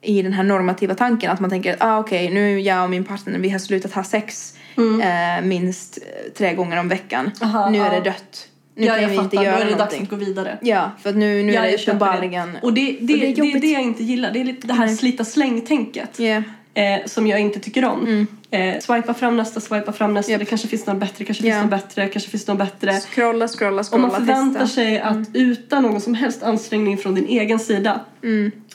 i 0.02 0.22
den 0.22 0.34
här 0.34 0.44
normativa 0.44 0.96
tanken 0.96 1.32
att 1.32 1.40
man 1.40 1.50
tänker 1.50 1.76
ah, 1.80 2.00
okej 2.00 2.30
nu 2.30 2.60
jag 2.60 2.84
och 2.84 2.90
min 2.90 3.04
partner 3.04 3.40
vi 3.40 3.50
har 3.50 3.60
slutat 3.60 3.94
ha 3.94 4.04
sex 4.04 4.56
eh, 4.78 5.46
minst 5.46 5.98
eh, 5.98 6.32
tre 6.34 6.54
gånger 6.54 6.80
om 6.80 6.88
veckan. 6.88 7.32
Aha, 7.42 7.70
nu 7.70 7.80
är 7.80 7.86
ja. 7.86 8.00
det 8.00 8.10
dött. 8.10 8.48
Nu 8.76 8.86
ja, 8.86 8.94
kan 8.94 9.04
jag 9.04 9.10
vi 9.10 9.16
fattar. 9.16 9.24
inte 9.24 9.46
göra 9.46 9.60
är 9.60 9.66
det 9.66 9.72
dags 9.72 9.80
någonting. 9.80 10.04
att 10.04 10.10
gå 10.10 10.16
vidare. 10.16 10.58
Ja, 10.62 10.92
för 11.02 11.10
att 11.10 11.16
nu, 11.16 11.44
nu 11.44 11.54
Ja, 11.54 11.66
är 11.66 11.72
det 11.72 11.82
uppenbarligen... 11.84 12.58
Och 12.62 12.74
det, 12.74 12.82
det, 12.82 13.14
och 13.14 13.20
det 13.20 13.32
är 13.32 13.54
det, 13.54 13.60
det 13.60 13.72
jag 13.72 13.82
inte 13.82 14.04
gillar. 14.04 14.32
Det 14.32 14.40
är 14.40 14.44
lite 14.44 14.68
det 14.68 14.74
här 14.74 14.88
slita 14.88 15.26
släng-tänket. 15.26 16.20
Yeah. 16.20 16.44
Eh, 16.74 17.06
som 17.06 17.28
jag 17.28 17.40
inte 17.40 17.60
tycker 17.60 17.86
om. 17.86 18.28
Eh, 18.52 18.80
swipa 18.80 19.14
fram 19.14 19.38
nästa, 19.38 19.60
swipa 19.60 19.92
fram 19.92 20.14
nästa. 20.14 20.32
Japp. 20.32 20.40
Det 20.40 20.46
kanske 20.46 20.68
finns 20.68 20.86
någon 20.86 21.00
bättre, 21.00 21.26
kanske 21.26 21.48
Ja. 21.48 21.54
finns 21.54 21.62
någon 21.62 21.70
bättre, 21.80 22.08
kanske 22.08 22.30
finns 22.30 22.48
någon 22.48 22.58
bättre. 22.58 22.94
Scrolla, 22.94 23.48
scrolla, 23.48 23.78
Om 23.78 23.84
scrolla, 23.84 24.08
man 24.08 24.16
förväntar 24.16 24.60
testa. 24.60 24.76
sig 24.76 25.00
att 25.00 25.28
utan 25.34 25.84
någon 25.84 26.02
som 26.02 26.14
helst 26.14 26.44
ansträngning 26.44 26.98
från 26.98 27.16
din 27.16 27.26
egen 27.28 27.60
sida 27.60 28.00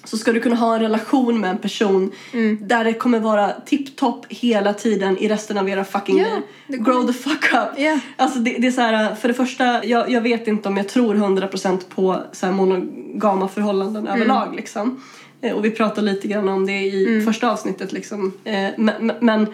så 0.04 0.16
ska 0.18 0.32
du 0.32 0.40
kunna 0.40 0.56
ha 0.56 0.74
en 0.74 0.80
relation 0.80 1.40
med 1.40 1.50
en 1.50 1.58
person 1.58 2.12
där 2.60 2.84
det 2.84 2.92
kommer 2.92 3.20
vara 3.20 3.50
tipptopp 3.66 4.26
hela 4.28 4.74
tiden 4.74 5.18
i 5.18 5.28
resten 5.28 5.58
av 5.58 5.68
era 5.68 5.84
fucking 5.84 6.18
Ja, 6.18 6.24
liv. 6.68 6.80
Grow 6.82 7.06
the 7.06 7.12
fuck 7.12 7.44
up! 7.52 7.78
Ja. 7.78 7.98
Alltså 8.16 8.38
det, 8.38 8.56
det 8.58 8.66
är 8.66 8.70
så 8.70 8.80
här, 8.80 9.14
för 9.14 9.28
det 9.28 9.34
första, 9.34 9.84
jag, 9.84 10.10
jag 10.10 10.20
vet 10.20 10.48
inte 10.48 10.68
om 10.68 10.76
jag 10.76 10.88
tror 10.88 11.14
100% 11.14 11.78
på 11.94 12.22
så 12.32 12.46
monogama 12.46 13.48
förhållanden 13.48 14.08
överlag 14.08 14.54
liksom. 14.56 15.00
Eh, 15.40 15.52
Och 15.52 15.64
vi 15.64 15.70
pratade 15.70 16.12
lite 16.12 16.28
grann 16.28 16.48
om 16.48 16.66
det 16.66 16.80
i 16.80 17.22
första 17.26 17.50
avsnittet 17.52 17.92
liksom. 17.92 18.32
Eh, 18.44 18.68
Men, 18.76 19.12
men- 19.20 19.46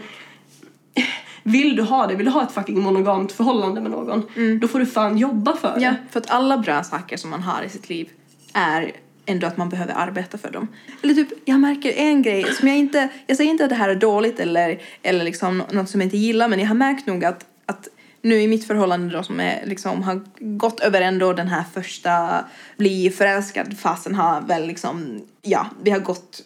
vill 1.42 1.76
du 1.76 1.82
ha 1.82 2.06
det, 2.06 2.14
vill 2.14 2.26
du 2.26 2.32
ha 2.32 2.42
ett 2.42 2.52
fucking 2.52 2.80
monogamt 2.80 3.32
förhållande 3.32 3.80
med 3.80 3.90
någon, 3.90 4.22
då 4.60 4.68
får 4.68 4.78
du 4.78 4.86
fan 4.86 5.18
jobba 5.18 5.56
för 5.56 5.78
Ja, 5.80 5.90
det. 5.90 5.96
för 6.10 6.20
att 6.20 6.30
alla 6.30 6.58
bra 6.58 6.84
saker 6.84 7.16
som 7.16 7.30
man 7.30 7.42
har 7.42 7.62
i 7.62 7.68
sitt 7.68 7.88
liv 7.88 8.08
är 8.54 8.92
ändå 9.26 9.46
att 9.46 9.56
man 9.56 9.68
behöver 9.68 9.94
arbeta 9.94 10.38
för 10.38 10.50
dem. 10.50 10.68
Eller 11.02 11.14
typ, 11.14 11.28
jag 11.44 11.60
märker 11.60 11.92
en 11.92 12.22
grej 12.22 12.44
som 12.54 12.68
jag 12.68 12.76
inte, 12.76 13.08
jag 13.26 13.36
säger 13.36 13.50
inte 13.50 13.64
att 13.64 13.70
det 13.70 13.76
här 13.76 13.88
är 13.88 13.94
dåligt 13.94 14.40
eller, 14.40 14.80
eller 15.02 15.24
liksom 15.24 15.62
något 15.72 15.88
som 15.88 16.00
jag 16.00 16.06
inte 16.06 16.16
gillar 16.16 16.48
men 16.48 16.58
jag 16.60 16.66
har 16.66 16.74
märkt 16.74 17.06
nog 17.06 17.24
att, 17.24 17.46
att 17.66 17.88
nu 18.22 18.40
i 18.40 18.48
mitt 18.48 18.66
förhållande 18.66 19.16
då 19.16 19.22
som 19.22 19.40
är 19.40 19.66
liksom 19.66 20.02
har 20.02 20.20
gått 20.38 20.80
över 20.80 21.00
ändå 21.00 21.32
den 21.32 21.48
här 21.48 21.64
första 21.74 22.44
bli 22.76 23.10
förälskad 23.10 23.78
fasen 23.78 24.14
har 24.14 24.40
väl 24.40 24.66
liksom, 24.66 25.20
ja, 25.42 25.66
vi 25.82 25.90
har 25.90 25.98
gått 25.98 26.42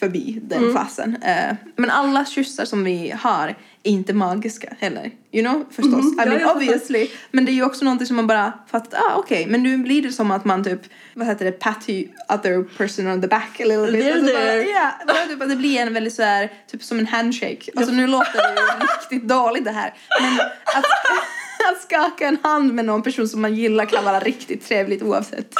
förbi 0.00 0.40
den 0.42 0.74
fasen. 0.74 1.16
Eh, 1.22 1.56
men 1.76 1.90
alla 1.90 2.24
kyssar 2.24 2.64
som 2.64 2.84
vi 2.84 3.14
har 3.18 3.54
inte 3.82 4.12
magiska 4.14 4.74
heller. 4.78 5.10
You 5.32 5.48
know, 5.48 5.64
förstås. 5.70 5.92
Mhm, 5.92 6.20
I 6.20 6.28
mean, 6.28 6.56
obviously. 6.56 7.10
Men 7.30 7.44
det 7.44 7.52
är 7.52 7.54
ju 7.54 7.64
också 7.64 7.84
någonting 7.84 8.06
som 8.06 8.16
man 8.16 8.26
bara 8.26 8.52
fattar, 8.70 8.98
ah 8.98 9.16
okej, 9.16 9.46
men 9.46 9.62
nu 9.62 9.78
blir 9.78 10.02
det 10.02 10.12
som 10.12 10.30
att 10.30 10.44
man 10.44 10.64
typ, 10.64 10.80
vad 11.14 11.26
heter 11.26 11.44
det, 11.44 11.52
pat 11.52 11.88
you 11.88 12.08
other 12.28 12.62
person 12.76 13.06
on 13.06 13.22
the 13.22 13.28
back 13.28 13.60
a 13.60 13.64
little 13.64 13.92
bit. 13.92 14.12
Alltså 14.12 14.32
bara, 14.34 14.56
ja, 14.56 14.92
bara 15.06 15.26
typ 15.26 15.48
det 15.48 15.56
blir 15.56 15.80
en 15.80 15.94
väldigt 15.94 16.14
så 16.14 16.22
här, 16.22 16.52
typ 16.70 16.82
som 16.82 16.98
en 16.98 17.06
handshake. 17.06 17.70
Alltså 17.76 17.94
nu 17.94 18.06
låter 18.06 18.32
det 18.32 18.60
ju 18.60 18.86
riktigt 18.86 19.28
dåligt 19.28 19.64
det 19.64 19.70
här. 19.70 19.94
Men 20.20 20.40
att, 20.64 20.84
att 21.72 21.82
skaka 21.82 22.28
en 22.28 22.38
hand 22.42 22.74
med 22.74 22.84
någon 22.84 23.02
person 23.02 23.28
som 23.28 23.40
man 23.42 23.54
gillar 23.54 23.84
kan 23.84 24.04
vara 24.04 24.20
riktigt 24.20 24.68
trevligt 24.68 25.02
oavsett. 25.02 25.54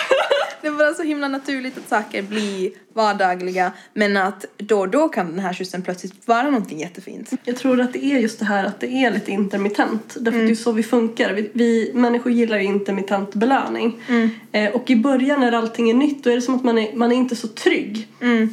Det 0.60 0.66
är 0.66 0.72
bara 0.72 0.94
så 0.94 1.02
himla 1.02 1.28
naturligt 1.28 1.78
att 1.78 1.88
saker 1.88 2.22
blir 2.22 2.70
vardagliga 2.94 3.72
men 3.94 4.16
att 4.16 4.44
då 4.56 4.78
och 4.80 4.88
då 4.88 5.08
kan 5.08 5.26
den 5.30 5.38
här 5.38 5.52
kyssen 5.52 5.82
plötsligt 5.82 6.28
vara 6.28 6.42
någonting 6.42 6.80
jättefint. 6.80 7.30
Jag 7.44 7.56
tror 7.56 7.80
att 7.80 7.92
det 7.92 8.04
är 8.04 8.18
just 8.18 8.38
det 8.38 8.44
här 8.44 8.64
att 8.64 8.80
det 8.80 8.86
är 9.04 9.10
lite 9.10 9.30
intermittent. 9.30 10.16
Därför 10.20 10.38
Mm. 10.38 10.46
det 10.46 10.52
är 10.52 10.56
så 10.56 10.72
vi 10.72 10.82
funkar. 10.82 11.32
Vi, 11.32 11.50
vi 11.52 11.90
människor 11.94 12.32
gillar 12.32 12.58
ju 12.58 12.64
intermittent 12.64 13.34
belöning. 13.34 13.96
Mm. 14.08 14.30
Eh, 14.52 14.70
och 14.70 14.90
i 14.90 14.96
början 14.96 15.40
när 15.40 15.52
allting 15.52 15.90
är 15.90 15.94
nytt 15.94 16.24
då 16.24 16.30
är 16.30 16.34
det 16.34 16.42
som 16.42 16.54
att 16.54 16.64
man 16.64 16.78
är, 16.78 16.94
man 16.94 17.12
är 17.12 17.16
inte 17.16 17.36
så 17.36 17.48
trygg 17.48 18.08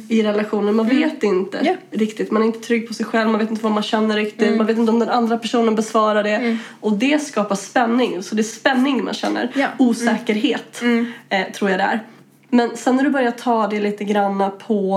i 0.08 0.22
relationen. 0.22 0.76
Man 0.76 0.88
vet 0.88 1.22
inte 1.22 1.58
Mm. 1.58 1.76
Ja. 1.90 1.98
riktigt. 1.98 2.30
Man 2.30 2.42
är 2.42 2.46
inte 2.46 2.58
trygg 2.60 2.88
på 2.88 2.94
sig 2.94 3.06
själv. 3.06 3.30
Man 3.30 3.38
vet 3.40 3.50
inte 3.50 3.62
vad 3.62 3.72
man 3.72 3.82
känner 3.82 4.16
riktigt. 4.16 4.42
Mm. 4.42 4.56
Man 4.58 4.66
vet 4.66 4.78
inte 4.78 4.92
om 4.92 4.98
den 4.98 5.08
andra 5.08 5.38
personen 5.38 5.74
besvarar 5.74 6.22
det. 6.24 6.58
Och 6.80 6.92
det 6.92 7.22
skapar 7.22 7.56
spänning. 7.56 8.22
Så 8.22 8.34
det 8.34 8.40
är 8.40 8.44
spänning 8.44 9.04
man 9.04 9.14
känner. 9.14 9.50
Ja. 9.54 9.66
Osäkerhet 9.78 10.82
eh, 11.28 11.52
tror 11.52 11.70
jag 11.70 11.80
det 11.80 11.84
är. 11.84 12.00
Men 12.50 12.76
sen 12.76 12.96
när 12.96 13.04
du 13.04 13.10
börjar 13.10 13.30
ta 13.30 13.66
det 13.66 13.80
lite 13.80 14.04
granna 14.04 14.50
på, 14.50 14.96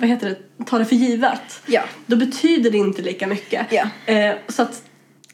vad 0.00 0.08
heter 0.08 0.28
det, 0.28 0.64
ta 0.64 0.78
det 0.78 0.84
för 0.84 0.96
givet. 0.96 1.62
Ja. 1.66 1.82
Då 2.06 2.16
betyder 2.16 2.70
det 2.70 2.78
inte 2.78 3.02
lika 3.02 3.26
mycket. 3.26 3.66
Ja. 3.70 4.12
Eh, 4.12 4.34
så 4.48 4.62
att 4.62 4.82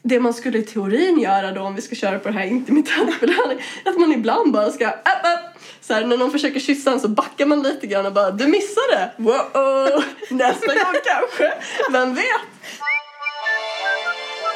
det 0.01 0.19
man 0.19 0.33
skulle 0.33 0.57
i 0.57 0.61
teorin 0.61 1.19
göra 1.19 1.51
då 1.51 1.61
om 1.61 1.75
vi 1.75 1.81
ska 1.81 1.95
köra 1.95 2.19
på 2.19 2.29
det 2.29 2.33
här 2.33 2.45
intermittentbelöning 2.45 3.59
att 3.85 3.99
man 3.99 4.11
ibland 4.11 4.51
bara 4.51 4.71
ska 4.71 4.87
upp, 4.87 4.95
upp. 4.95 5.61
Så 5.81 5.93
här, 5.93 6.05
när 6.05 6.17
någon 6.17 6.31
försöker 6.31 6.59
kyssa 6.59 6.91
en 6.91 6.99
så 6.99 7.07
backar 7.07 7.45
man 7.45 7.63
lite 7.63 7.87
grann 7.87 8.05
och 8.05 8.13
bara 8.13 8.31
du 8.31 8.47
missade! 8.47 9.11
Wow! 9.17 10.03
Nästa 10.29 10.67
gång 10.67 10.95
kanske! 11.05 11.53
Vem 11.91 12.15
vet? 12.15 12.25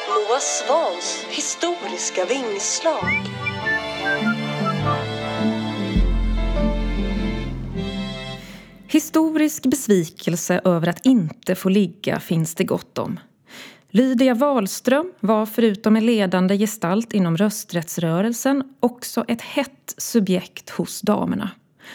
Moa 0.08 0.40
Svans 0.40 1.26
historiska 1.30 2.24
vingslag. 2.24 3.43
Historisk 8.94 9.66
besvikelse 9.66 10.60
över 10.64 10.88
att 10.88 11.06
inte 11.06 11.54
få 11.54 11.68
ligga 11.68 12.20
finns 12.20 12.54
det 12.54 12.64
gott 12.64 12.98
om. 12.98 13.20
Lydia 13.90 14.34
Wahlström 14.34 15.12
var 15.20 15.46
förutom 15.46 15.96
en 15.96 16.06
ledande 16.06 16.58
gestalt 16.58 17.12
inom 17.12 17.36
rösträttsrörelsen 17.36 18.64
också 18.80 19.24
ett 19.28 19.40
hett 19.40 19.94
subjekt 19.96 20.70
hos 20.70 21.00
damerna. 21.00 21.50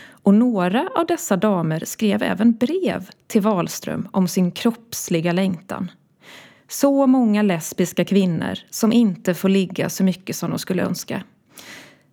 Och 0.09 0.33
några 0.33 0.89
av 0.95 1.05
dessa 1.05 1.37
damer 1.37 1.83
skrev 1.85 2.23
även 2.23 2.53
brev 2.53 3.09
till 3.27 3.41
Wahlström 3.41 4.07
om 4.11 4.27
sin 4.27 4.51
kroppsliga 4.51 5.31
längtan. 5.31 5.91
Så 6.67 7.07
många 7.07 7.41
lesbiska 7.41 8.05
kvinnor 8.05 8.59
som 8.69 8.93
inte 8.93 9.33
får 9.33 9.49
ligga 9.49 9.89
så 9.89 10.03
mycket 10.03 10.35
som 10.35 10.49
de 10.49 10.59
skulle 10.59 10.83
önska. 10.83 11.23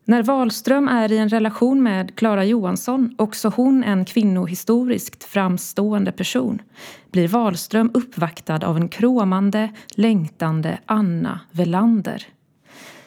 När 0.09 0.23
Wahlström 0.23 0.89
är 0.89 1.13
i 1.13 1.19
en 1.19 1.29
relation 1.29 1.83
med 1.83 2.17
Klara 2.17 2.45
Johansson, 2.45 3.15
också 3.19 3.49
hon 3.49 3.85
en 3.85 4.05
kvinnohistoriskt 4.05 5.25
framstående 5.25 6.13
person, 6.13 6.63
blir 7.11 7.29
Wahlström 7.29 7.91
uppvaktad 7.95 8.67
av 8.67 8.77
en 8.77 8.89
kråmande, 8.89 9.71
längtande 9.95 10.79
Anna 10.87 11.41
Velander. 11.51 12.27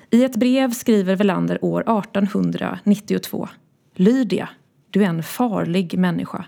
I 0.09 0.23
ett 0.23 0.35
brev 0.35 0.71
skriver 0.71 1.15
Velander 1.15 1.65
år 1.65 1.81
1892 1.81 3.49
Lydia, 3.95 4.49
du 4.89 5.03
är 5.03 5.07
en 5.07 5.23
farlig 5.23 5.97
människa. 5.97 6.45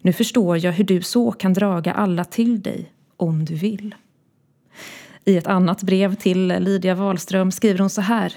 Nu 0.00 0.12
förstår 0.12 0.64
jag 0.64 0.72
hur 0.72 0.84
du 0.84 1.02
så 1.02 1.32
kan 1.32 1.52
draga 1.52 1.92
alla 1.92 2.24
till 2.24 2.62
dig, 2.62 2.92
om 3.16 3.44
du 3.44 3.54
vill. 3.54 3.94
I 5.24 5.36
ett 5.36 5.46
annat 5.46 5.82
brev 5.82 6.14
till 6.14 6.46
Lydia 6.46 6.94
Wahlström 6.94 7.52
skriver 7.52 7.78
hon 7.78 7.90
så 7.90 8.00
här. 8.00 8.32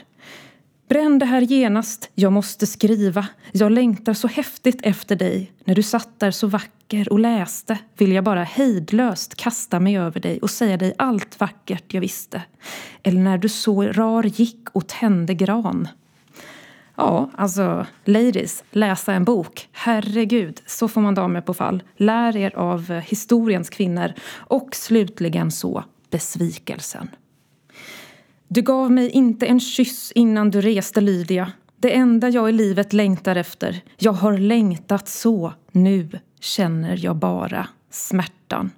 Bränn 0.90 1.20
det 1.20 1.26
här 1.26 1.42
genast, 1.42 2.10
jag 2.16 2.34
måste 2.34 2.68
skriva. 2.68 3.28
Jag 3.52 3.72
längtar 3.72 4.14
så 4.14 4.28
häftigt 4.28 4.80
efter 4.84 5.16
dig. 5.16 5.52
När 5.64 5.76
du 5.76 5.84
satt 5.84 6.20
där 6.20 6.32
så 6.32 6.48
vacker 6.48 7.12
och 7.14 7.20
läste 7.20 7.78
vill 7.98 8.12
jag 8.12 8.24
bara 8.24 8.44
hejdlöst 8.44 9.36
kasta 9.36 9.80
mig 9.80 9.98
över 9.98 10.20
dig 10.20 10.40
och 10.40 10.50
säga 10.50 10.78
dig 10.78 10.94
allt 10.98 11.40
vackert 11.40 11.94
jag 11.94 12.02
visste. 12.02 12.42
Eller 13.04 13.22
när 13.22 13.38
du 13.38 13.50
så 13.50 13.84
rar 13.84 14.24
gick 14.24 14.70
och 14.72 14.88
tände 14.88 15.34
gran. 15.34 15.88
Ja, 16.96 17.30
alltså 17.36 17.86
ladies, 18.06 18.64
läsa 18.72 19.14
en 19.14 19.24
bok. 19.24 19.70
Herregud, 19.72 20.62
så 20.66 20.88
får 20.88 21.02
man 21.02 21.16
damer 21.16 21.42
på 21.42 21.54
fall. 21.54 21.84
Lär 21.98 22.38
er 22.38 22.56
av 22.56 22.92
historiens 22.92 23.70
kvinnor. 23.70 24.14
Och 24.36 24.76
slutligen 24.76 25.52
så 25.52 25.84
besvikelsen. 26.12 27.10
Du 28.52 28.62
gav 28.62 28.92
mig 28.92 29.10
inte 29.10 29.46
en 29.46 29.60
kyss 29.60 30.12
innan 30.12 30.52
du 30.52 30.62
reste, 30.62 31.02
Lydia. 31.02 31.52
Det 31.78 31.96
enda 31.96 32.30
jag 32.30 32.50
i 32.50 32.52
livet 32.52 32.94
längtar 32.94 33.36
efter. 33.36 33.82
Jag 33.98 34.12
har 34.12 34.38
längtat 34.38 35.08
så. 35.08 35.54
Nu 35.72 36.10
känner 36.40 36.98
jag 37.06 37.16
bara 37.16 37.68
smärtan. 37.90 38.72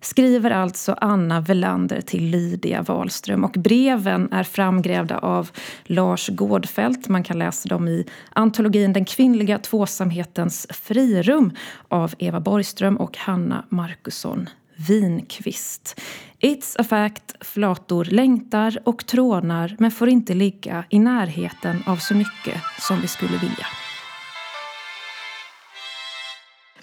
Skriver 0.00 0.50
alltså 0.50 0.96
Anna 1.00 1.40
Velander 1.40 2.00
till 2.00 2.24
Lydia 2.24 2.82
Wahlström 2.82 3.44
och 3.44 3.52
breven 3.52 4.32
är 4.32 4.44
framgrävda 4.44 5.18
av 5.18 5.50
Lars 5.84 6.28
Gårdfält. 6.28 7.08
Man 7.08 7.22
kan 7.22 7.38
läsa 7.38 7.68
dem 7.68 7.88
i 7.88 8.06
antologin 8.32 8.92
Den 8.92 9.04
kvinnliga 9.04 9.58
tvåsamhetens 9.58 10.66
frirum 10.70 11.52
av 11.88 12.14
Eva 12.18 12.40
Borgström 12.40 12.96
och 12.96 13.18
Hanna 13.18 13.64
Markusson 13.68 14.48
Winqvist. 14.88 16.00
It's 16.44 16.76
a 16.78 16.84
fact, 16.84 17.34
flator 17.40 18.04
längtar 18.04 18.78
och 18.84 19.06
trånar 19.06 19.76
men 19.78 19.90
får 19.90 20.08
inte 20.08 20.34
ligga 20.34 20.84
i 20.88 20.98
närheten 20.98 21.82
av 21.86 21.96
så 21.96 22.14
mycket 22.14 22.62
som 22.80 23.00
vi 23.00 23.08
skulle 23.08 23.38
vilja. 23.38 23.66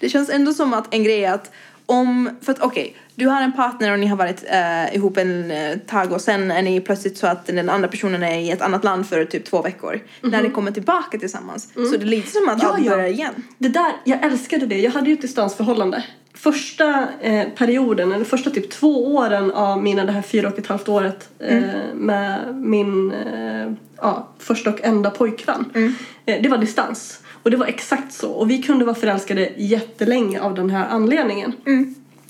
Det 0.00 0.08
känns 0.08 0.30
ändå 0.30 0.52
som 0.52 0.74
att 0.74 0.94
en 0.94 1.04
grej 1.04 1.24
är 1.24 1.32
att 1.32 1.52
om, 1.90 2.30
för 2.40 2.52
att 2.52 2.60
okej, 2.60 2.96
du 3.14 3.26
har 3.26 3.42
en 3.42 3.52
partner 3.52 3.92
och 3.92 3.98
ni 3.98 4.06
har 4.06 4.16
varit 4.16 4.44
eh, 4.50 4.94
ihop 4.94 5.16
en 5.16 5.50
eh, 5.50 5.78
tag 5.78 6.12
och 6.12 6.20
sen 6.20 6.50
är 6.50 6.62
ni 6.62 6.80
plötsligt 6.80 7.18
så 7.18 7.26
att 7.26 7.46
den 7.46 7.68
andra 7.68 7.88
personen 7.88 8.22
är 8.22 8.38
i 8.38 8.50
ett 8.50 8.62
annat 8.62 8.84
land 8.84 9.06
för 9.06 9.24
typ 9.24 9.44
två 9.44 9.62
veckor. 9.62 10.00
När 10.20 10.42
ni 10.42 10.50
kommer 10.50 10.70
tillbaka 10.70 11.18
tillsammans 11.18 11.72
så 11.74 11.96
det 11.96 12.04
är 12.04 12.06
lite 12.06 12.30
som 12.30 12.48
att 12.48 12.62
Ja, 12.62 12.68
allt 12.68 12.84
ja. 12.84 12.90
börjar 12.90 13.08
igen. 13.08 13.34
Det 13.58 13.68
där, 13.68 13.92
jag 14.04 14.24
älskade 14.24 14.66
det. 14.66 14.80
Jag 14.80 14.90
hade 14.90 15.06
ju 15.06 15.14
ett 15.14 15.22
distansförhållande. 15.22 16.04
Första 16.34 17.08
eh, 17.20 17.48
perioden, 17.48 18.12
eller 18.12 18.24
första 18.24 18.50
typ 18.50 18.70
två 18.70 19.14
åren 19.14 19.50
av 19.50 19.82
mina, 19.82 20.04
det 20.04 20.12
här 20.12 20.22
fyra 20.22 20.48
och 20.48 20.58
ett 20.58 20.66
halvt 20.66 20.88
året 20.88 21.28
eh, 21.38 21.60
med 21.94 22.56
min 22.56 23.12
eh, 23.12 23.72
ja, 23.96 24.28
första 24.38 24.70
och 24.70 24.80
enda 24.82 25.10
pojkvän. 25.10 25.92
Eh, 26.26 26.42
det 26.42 26.48
var 26.48 26.58
distans. 26.58 27.20
Och 27.42 27.50
det 27.50 27.56
var 27.56 27.66
exakt 27.66 28.12
så. 28.12 28.30
Och 28.30 28.50
vi 28.50 28.62
kunde 28.62 28.84
vara 28.84 28.94
förälskade 28.94 29.52
jättelänge 29.56 30.40
av 30.40 30.54
den 30.54 30.70
här 30.70 30.88
anledningen. 30.88 31.52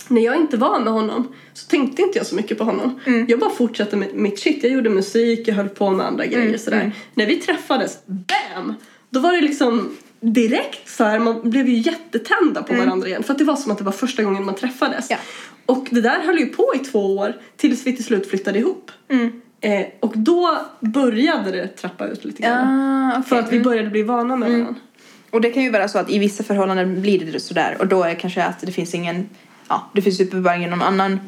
När 0.08 0.22
jag 0.22 0.36
inte 0.36 0.56
var 0.56 0.80
med 0.80 0.92
honom 0.92 1.28
så 1.52 1.66
tänkte 1.66 2.02
inte 2.02 2.18
jag 2.18 2.26
så 2.26 2.34
mycket 2.34 2.58
på 2.58 2.64
honom. 2.64 3.00
Jag 3.28 3.38
bara 3.38 3.50
fortsatte 3.50 3.96
med 3.96 4.14
mitt 4.14 4.40
shit. 4.40 4.62
Jag 4.62 4.72
gjorde 4.72 4.90
musik, 4.90 5.48
jag 5.48 5.54
höll 5.54 5.68
på 5.68 5.90
med 5.90 6.06
andra 6.06 6.26
grejer 6.26 6.58
sådär. 6.58 6.92
När 7.14 7.26
vi 7.26 7.36
träffades, 7.36 7.98
BAM! 8.06 8.74
Då 9.10 9.20
var 9.20 9.32
det 9.32 9.40
liksom 9.40 9.96
direkt 10.20 10.88
så 10.88 11.04
här, 11.04 11.18
man 11.18 11.50
blev 11.50 11.68
ju 11.68 11.78
jättetända 11.78 12.62
på 12.62 12.74
varandra 12.74 13.08
igen. 13.08 13.22
För 13.22 13.32
att 13.32 13.38
det 13.38 13.44
var 13.44 13.56
som 13.56 13.72
att 13.72 13.78
det 13.78 13.84
var 13.84 13.92
första 13.92 14.22
gången 14.22 14.44
man 14.44 14.54
träffades. 14.54 15.10
Ja. 15.10 15.16
Och 15.66 15.86
det 15.90 16.00
där 16.00 16.20
höll 16.20 16.38
ju 16.38 16.46
på 16.46 16.72
i 16.74 16.78
två 16.78 17.16
år 17.16 17.34
tills 17.56 17.86
vi 17.86 17.96
till 17.96 18.04
slut 18.04 18.30
flyttade 18.30 18.58
ihop. 18.58 18.90
Eh, 19.60 19.86
och 20.00 20.12
då 20.16 20.58
började 20.80 21.50
det 21.50 21.68
trappa 21.68 22.06
ut 22.06 22.24
lite 22.24 22.42
grann. 22.42 22.68
Ah, 22.68 23.10
okej. 23.10 23.28
För 23.28 23.36
att 23.38 23.52
vi 23.52 23.60
började 23.60 23.90
bli 23.90 24.02
vana 24.02 24.36
med 24.36 24.50
varandra. 24.50 24.74
Och 25.30 25.40
det 25.40 25.50
kan 25.50 25.62
ju 25.62 25.70
vara 25.70 25.88
så 25.88 25.98
att 25.98 26.10
i 26.10 26.18
vissa 26.18 26.42
förhållanden 26.44 27.02
blir 27.02 27.32
det 27.32 27.40
sådär 27.40 27.76
och 27.78 27.86
då 27.86 28.02
är 28.02 28.08
det 28.08 28.14
kanske 28.14 28.44
att 28.44 28.60
det 28.60 28.72
finns 28.72 28.94
ingen, 28.94 29.28
ja, 29.68 29.90
det 29.94 30.02
finns 30.02 30.20
uppenbarligen 30.20 30.70
någon 30.70 30.82
annan 30.82 31.20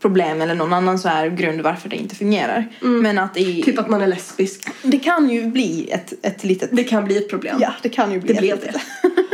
problem 0.00 0.40
eller 0.42 0.54
någon 0.54 0.72
annan 0.72 0.98
så 0.98 1.08
här 1.08 1.28
grund 1.28 1.60
varför 1.60 1.88
det 1.88 1.96
inte 1.96 2.14
fungerar. 2.14 2.68
Men 2.80 3.18
att 3.18 3.36
i, 3.36 3.62
Typ 3.62 3.78
att 3.78 3.88
man 3.88 4.00
är 4.02 4.06
lesbisk. 4.06 4.68
det 4.82 4.98
kan 4.98 5.30
ju 5.30 5.46
bli 5.46 5.90
ett, 5.90 6.12
ett 6.22 6.44
litet, 6.44 6.70
Det 6.72 6.84
kan 6.84 7.04
bli 7.04 7.16
ett 7.16 7.30
problem. 7.30 7.56
ja 7.60 7.72
det 7.82 7.88
kan 7.88 8.12
ju 8.12 8.20
bli 8.20 8.32
Det 8.32 8.38
ett 8.50 8.64
litet. 8.64 8.80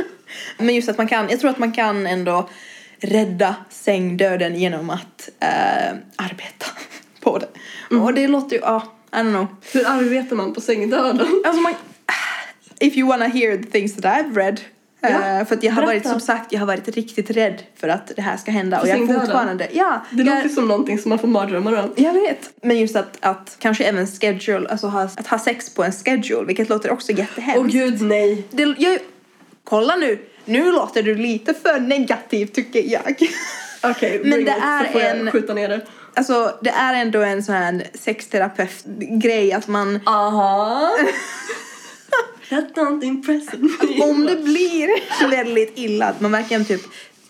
Men 0.58 0.74
just 0.74 0.88
att 0.88 0.98
man 0.98 1.08
kan, 1.08 1.28
jag 1.30 1.40
tror 1.40 1.50
att 1.50 1.58
man 1.58 1.72
kan 1.72 2.06
ändå 2.06 2.48
rädda 3.00 3.54
sängdöden 3.70 4.56
genom 4.56 4.90
att 4.90 5.28
eh, 5.40 5.96
arbeta 6.16 6.66
på 7.20 7.38
det. 7.38 7.48
Och 7.96 8.14
det 8.14 8.28
låter 8.28 8.56
ju, 8.56 8.62
ja, 8.62 8.82
I 9.12 9.16
don't 9.16 9.30
know. 9.30 9.46
Hur 9.72 9.86
arbetar 9.86 10.36
man 10.36 10.54
på 10.54 10.60
sängdöden? 10.60 11.42
Alltså 11.44 11.60
man, 11.62 11.74
if 12.80 12.96
you 12.96 13.08
wanna 13.08 13.26
hear 13.26 13.56
the 13.56 13.70
things 13.70 13.96
that 13.96 14.04
I've 14.04 14.34
read. 14.36 14.60
Ja, 15.00 15.08
eh, 15.08 15.46
för 15.46 15.54
att 15.54 15.62
jag 15.62 15.72
har 15.72 15.82
varit, 15.82 16.02
berätta. 16.02 16.10
som 16.10 16.20
sagt, 16.20 16.52
jag 16.52 16.60
har 16.60 16.66
varit 16.66 16.88
riktigt 16.88 17.30
rädd 17.30 17.62
för 17.76 17.88
att 17.88 18.12
det 18.16 18.22
här 18.22 18.36
ska 18.36 18.50
hända. 18.50 18.76
För 18.76 18.84
och 18.84 19.08
jag 19.08 19.20
fortfarande, 19.20 19.68
ja. 19.72 20.00
Det 20.10 20.22
jag, 20.22 20.36
låter 20.36 20.48
som 20.48 20.68
någonting 20.68 20.98
som 20.98 21.08
man 21.08 21.18
får 21.18 21.28
mardrömmar 21.28 21.72
om. 21.72 21.92
jag 21.96 22.12
vet. 22.12 22.50
Men 22.62 22.78
just 22.78 22.96
att, 22.96 23.16
att 23.20 23.56
kanske 23.58 23.84
även 23.84 24.06
schedule, 24.06 24.68
alltså 24.68 24.86
ha, 24.86 25.02
att 25.02 25.26
ha 25.26 25.38
sex 25.38 25.70
på 25.74 25.84
en 25.84 25.92
schedule, 25.92 26.44
vilket 26.46 26.68
låter 26.68 26.90
också 26.90 27.12
jättehemskt. 27.12 27.60
Åh 27.60 27.66
gud 27.66 28.00
nej. 28.02 28.44
Det, 28.50 28.74
jag, 28.78 28.98
kolla 29.64 29.96
nu, 29.96 30.18
nu 30.44 30.72
låter 30.72 31.02
du 31.02 31.14
lite 31.14 31.54
för 31.54 31.80
negativ 31.80 32.46
tycker 32.46 32.92
jag. 32.92 33.16
Okej, 33.82 34.20
Men 34.22 34.30
bring 34.30 34.44
det 34.44 34.52
it, 34.52 34.58
är 34.62 34.84
så 34.84 34.92
får 34.92 35.00
jag 35.00 35.18
en- 35.18 35.30
skjuta 35.30 35.54
ner 35.54 35.68
det. 35.68 35.86
Alltså 36.14 36.58
det 36.62 36.70
är 36.70 36.94
ändå 36.94 37.20
en 37.22 37.42
sån 37.42 37.54
här 37.54 37.86
sexterapeut-grej 37.94 39.52
att 39.52 39.68
man 39.68 40.00
Aha. 40.06 40.90
That 42.50 42.74
don't 42.74 43.04
impress 43.04 43.52
me. 43.52 44.02
om 44.02 44.26
det 44.26 44.36
blir 44.36 44.88
väldigt 45.30 45.72
illa, 45.78 46.06
att 46.06 46.20
man 46.20 46.32
verkligen 46.32 46.64
typ 46.64 46.80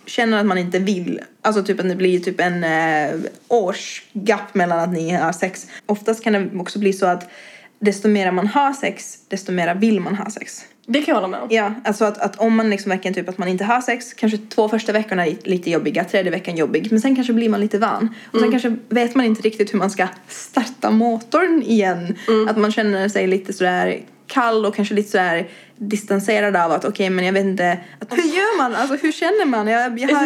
känner 0.06 0.40
att 0.40 0.46
man 0.46 0.58
inte 0.58 0.78
vill, 0.78 1.20
alltså 1.42 1.62
typ 1.62 1.80
att 1.80 1.88
det 1.88 1.96
blir 1.96 2.20
typ 2.20 2.40
en 2.40 2.64
eh, 2.64 3.20
årsgap 3.48 4.54
mellan 4.54 4.78
att 4.78 4.92
ni 4.92 5.10
har 5.10 5.32
sex. 5.32 5.66
Oftast 5.86 6.24
kan 6.24 6.32
det 6.32 6.50
också 6.60 6.78
bli 6.78 6.92
så 6.92 7.06
att 7.06 7.30
desto 7.78 8.08
mer 8.08 8.30
man 8.30 8.46
har 8.46 8.72
sex, 8.72 9.18
desto 9.28 9.52
mer 9.52 9.74
vill 9.74 10.00
man 10.00 10.14
ha 10.14 10.30
sex. 10.30 10.64
Det 10.88 11.02
kan 11.02 11.14
jag 11.14 11.14
hålla 11.14 11.28
med 11.28 11.40
om. 11.40 11.48
Ja, 11.50 11.74
alltså 11.84 12.04
att, 12.04 12.18
att 12.18 12.36
om 12.36 12.56
man 12.56 12.70
liksom 12.70 12.90
verkligen 12.90 13.14
typ 13.14 13.28
att 13.28 13.38
man 13.38 13.48
inte 13.48 13.64
har 13.64 13.80
sex, 13.80 14.14
kanske 14.14 14.38
två 14.38 14.68
första 14.68 14.92
veckorna 14.92 15.26
är 15.26 15.36
lite 15.44 15.70
jobbiga, 15.70 16.04
tredje 16.04 16.30
veckan 16.30 16.56
jobbig, 16.56 16.88
men 16.90 17.00
sen 17.00 17.14
kanske 17.14 17.32
blir 17.32 17.48
man 17.48 17.60
lite 17.60 17.78
van. 17.78 18.14
Och 18.32 18.40
sen 18.40 18.50
kanske 18.50 18.76
vet 18.88 19.14
man 19.14 19.26
inte 19.26 19.42
riktigt 19.42 19.74
hur 19.74 19.78
man 19.78 19.90
ska 19.90 20.08
starta 20.28 20.90
motorn 20.90 21.62
igen. 21.62 22.16
Att 22.48 22.56
man 22.56 22.72
känner 22.72 23.08
sig 23.08 23.26
lite 23.26 23.52
sådär 23.52 24.00
kall 24.26 24.66
och 24.66 24.74
kanske 24.74 24.94
lite 24.94 25.10
sådär 25.10 25.48
distanserad 25.78 26.56
av 26.56 26.72
att 26.72 26.84
okej 26.84 27.10
men 27.10 27.24
jag 27.24 27.32
vet 27.32 27.44
inte, 27.44 27.78
att, 28.00 28.12
hur 28.12 28.22
gör 28.22 28.58
man? 28.58 28.74
Alltså 28.74 28.96
hur 28.96 29.12
känner 29.12 29.44
man? 29.46 29.66
Jag, 29.66 29.98
jag 29.98 30.08
har, 30.08 30.24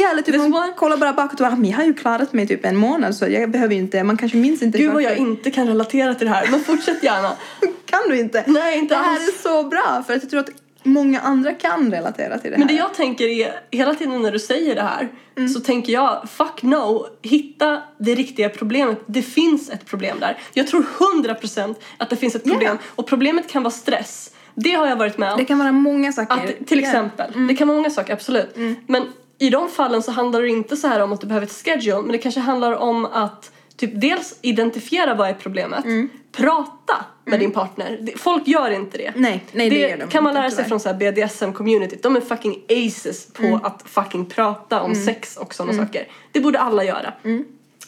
ja 0.00 0.10
eller 0.10 0.22
typ 0.22 0.34
this 0.34 0.48
man 0.48 0.72
kollar 0.76 0.96
bara 0.96 1.12
bakåt 1.12 1.40
och 1.40 1.46
bara, 1.46 1.52
"Ah, 1.52 1.64
jag 1.66 1.76
har 1.76 1.84
ju 1.84 1.94
klarat 1.94 2.32
mig 2.32 2.46
typ 2.46 2.64
en 2.64 2.76
månad 2.76 3.14
så 3.16 3.26
jag 3.28 3.50
behöver 3.50 3.74
ju 3.74 3.80
inte, 3.80 4.04
man 4.04 4.16
kanske 4.16 4.38
minns 4.38 4.62
inte 4.62 4.78
Gud 4.78 4.92
vad 4.92 5.02
jag 5.02 5.16
inte 5.16 5.50
kan 5.50 5.66
relatera 5.68 6.14
till 6.14 6.26
det 6.26 6.32
här. 6.32 6.48
Men 6.50 6.60
fortsätt 6.60 7.02
gärna. 7.02 7.32
Kan 7.86 8.00
du 8.08 8.18
inte? 8.18 8.44
Nej, 8.46 8.78
inte 8.78 8.94
Det 8.94 8.98
här 8.98 9.10
alls. 9.14 9.28
är 9.28 9.42
så 9.48 9.62
bra 9.68 10.04
för 10.06 10.14
att 10.14 10.22
jag 10.22 10.30
tror 10.30 10.40
att 10.40 10.50
många 10.82 11.20
andra 11.20 11.52
kan 11.52 11.90
relatera 11.90 12.38
till 12.38 12.50
det 12.50 12.58
Men 12.58 12.68
här. 12.68 12.74
det 12.74 12.80
jag 12.80 12.94
tänker 12.94 13.24
är, 13.26 13.60
hela 13.70 13.94
tiden 13.94 14.22
när 14.22 14.32
du 14.32 14.38
säger 14.38 14.74
det 14.74 14.82
här 14.82 15.08
Mm. 15.36 15.48
så 15.48 15.60
tänker 15.60 15.92
jag, 15.92 16.28
fuck 16.30 16.62
no, 16.62 17.06
hitta 17.22 17.82
det 17.98 18.14
riktiga 18.14 18.48
problemet. 18.48 18.98
Det 19.06 19.22
finns 19.22 19.70
ett 19.70 19.86
problem 19.86 20.16
där. 20.20 20.38
Jag 20.54 20.66
tror 20.66 20.86
100% 21.22 21.74
att 21.96 22.10
det 22.10 22.16
finns 22.16 22.34
ett 22.34 22.44
problem. 22.44 22.78
Ja. 22.80 22.88
Och 22.96 23.06
problemet 23.06 23.48
kan 23.50 23.62
vara 23.62 23.70
stress. 23.70 24.30
Det 24.54 24.72
har 24.72 24.86
jag 24.86 24.96
varit 24.96 25.18
med 25.18 25.32
om. 25.32 25.38
Det 25.38 25.44
kan 25.44 25.58
vara 25.58 25.72
många 25.72 26.12
saker. 26.12 26.34
Att, 26.34 26.66
till 26.66 26.78
exempel. 26.78 27.46
Det 27.48 27.54
kan 27.54 27.68
vara 27.68 27.76
många 27.76 27.90
saker, 27.90 28.12
absolut. 28.12 28.56
Men 28.86 29.02
i 29.38 29.50
de 29.50 29.68
fallen 29.68 30.02
så 30.02 30.12
handlar 30.12 30.42
det 30.42 30.48
inte 30.48 30.76
så 30.76 30.88
här 30.88 31.00
om 31.00 31.12
att 31.12 31.20
du 31.20 31.26
behöver 31.26 31.46
ett 31.46 31.52
schedule, 31.64 32.02
men 32.02 32.12
det 32.12 32.18
kanske 32.18 32.40
handlar 32.40 32.72
om 32.72 33.04
att 33.04 33.50
typ 33.76 33.90
dels 33.94 34.38
identifiera 34.42 35.14
vad 35.14 35.28
är 35.28 35.34
problemet, 35.34 35.84
prata 36.32 37.04
med 37.24 37.40
din 37.40 37.50
partner. 37.50 37.98
Det- 38.02 38.18
Folk 38.20 38.48
gör 38.48 38.70
inte 38.70 38.98
det. 38.98 39.12
Nej, 39.16 39.44
nej, 39.52 39.70
det 39.70 39.76
gör 39.78 39.96
de 39.96 40.08
kan 40.08 40.24
man 40.24 40.34
lära 40.34 40.50
sig 40.50 40.56
tyvärr. 40.56 40.68
från 40.68 40.80
så 40.80 40.88
BDSM-communityt. 40.88 42.02
De 42.02 42.16
är 42.16 42.20
fucking 42.20 42.62
aces 42.68 43.26
på 43.32 43.60
att 43.62 43.82
fucking 43.86 44.26
prata 44.26 44.82
om 44.82 44.94
sex 44.94 45.36
och 45.36 45.54
sådana 45.54 45.72
saker. 45.86 46.08
Det 46.32 46.40
borde 46.40 46.58
alla 46.58 46.84
göra. 46.84 47.12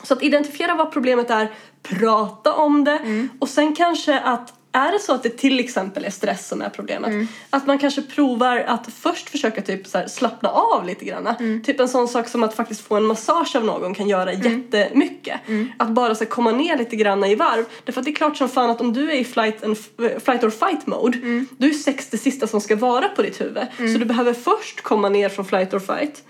Så 0.03 0.15
att 0.15 0.23
identifiera 0.23 0.75
vad 0.75 0.93
problemet 0.93 1.31
är, 1.31 1.49
prata 1.83 2.53
om 2.55 2.85
det 2.85 3.29
och 3.39 3.49
sen 3.49 3.75
kanske 3.77 4.19
att 4.21 4.53
är 4.73 4.93
det 4.93 4.99
så 4.99 5.15
att 5.15 5.23
det 5.23 5.29
till 5.29 5.61
exempel 5.61 6.05
är 6.05 6.11
stress 6.11 6.49
som 6.49 6.63
är 6.63 6.69
problemet, 6.69 7.29
att 7.51 7.67
man 7.67 7.79
kanske 7.79 8.03
provar 8.03 8.57
att 8.67 8.89
först 8.93 9.31
försöka 9.31 9.63
typ 9.63 9.87
så 9.87 9.99
här 9.99 10.07
slappna 10.07 10.49
av 10.49 10.87
lite 10.87 11.05
grann. 11.05 11.29
Typ 11.65 11.81
en 11.81 11.89
sån 11.89 12.09
sak 12.09 12.29
som 12.29 12.43
att 12.43 12.55
faktiskt 12.55 12.81
få 12.81 12.97
en 12.97 13.05
massage 13.05 13.57
av 13.57 13.65
någon 13.65 13.95
kan 13.95 14.09
göra 14.09 14.33
jättemycket. 14.33 15.41
Att 15.77 15.89
bara 15.89 16.15
så 16.15 16.25
här, 16.25 16.31
komma 16.31 16.51
ner 16.51 16.77
lite 16.77 16.97
grann 16.97 17.25
i 17.25 17.35
varv. 17.35 17.65
Därför 17.85 18.01
att 18.01 18.05
det 18.05 18.11
är 18.11 18.15
klart 18.15 18.37
som 18.37 18.49
fan 18.49 18.71
att 18.71 18.81
om 18.81 18.93
du 18.93 19.11
är 19.11 19.17
i 19.17 19.25
flight, 19.25 19.65
and, 19.65 19.79
flight 20.25 20.45
or 20.45 20.51
fight 20.51 20.87
mode, 20.87 21.19
då 21.59 21.67
är 21.67 21.71
sex 21.71 22.09
det 22.11 22.19
sista 22.19 22.47
som 22.47 22.61
ska 22.61 22.77
vara 22.77 23.09
på 23.09 23.23
ditt 23.23 23.41
huvud. 23.41 23.67
Så 23.77 23.99
du 23.99 24.05
behöver 24.05 24.33
först 24.33 24.81
komma 24.81 25.09
ner 25.09 25.29
från 25.29 25.45
flight 25.45 25.75
or 25.75 25.79
fight. 25.79 26.23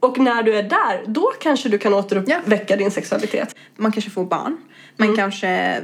Och 0.00 0.18
när 0.18 0.42
du 0.42 0.54
är 0.54 0.62
där, 0.62 1.04
då 1.06 1.32
kanske 1.40 1.68
du 1.68 1.78
kan 1.78 1.94
återuppväcka 1.94 2.76
din 2.76 2.90
sexualitet. 2.90 3.54
Man 3.76 3.92
kanske 3.92 4.10
får 4.10 4.24
barn. 4.24 4.56
Man 4.96 5.16
kanske 5.16 5.82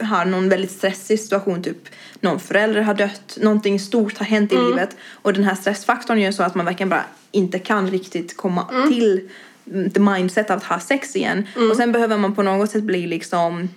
har 0.00 0.24
någon 0.24 0.48
väldigt 0.48 0.70
stressig 0.70 1.20
situation, 1.20 1.62
typ 1.62 1.88
någon 2.20 2.40
förälder 2.40 2.80
har 2.80 2.94
dött, 2.94 3.38
någonting 3.40 3.80
stort 3.80 4.18
har 4.18 4.26
hänt 4.26 4.52
i 4.52 4.56
livet 4.56 4.96
och 5.10 5.32
den 5.32 5.44
här 5.44 5.54
stressfaktorn 5.54 6.18
gör 6.18 6.32
så 6.32 6.42
att 6.42 6.54
man 6.54 6.66
verkligen 6.66 6.88
bara 6.88 7.04
inte 7.30 7.58
kan 7.58 7.90
riktigt 7.90 8.36
komma 8.36 8.88
till 8.88 9.30
mm, 9.72 9.90
the 9.90 10.00
mindset 10.00 10.50
av 10.50 10.56
att 10.56 10.64
ha 10.64 10.80
sex 10.80 11.16
igen. 11.16 11.46
Och 11.70 11.76
sen 11.76 11.92
behöver 11.92 12.18
man 12.18 12.34
på 12.34 12.42
något 12.42 12.70
sätt 12.70 12.82
bli 12.82 13.06
liksom 13.06 13.68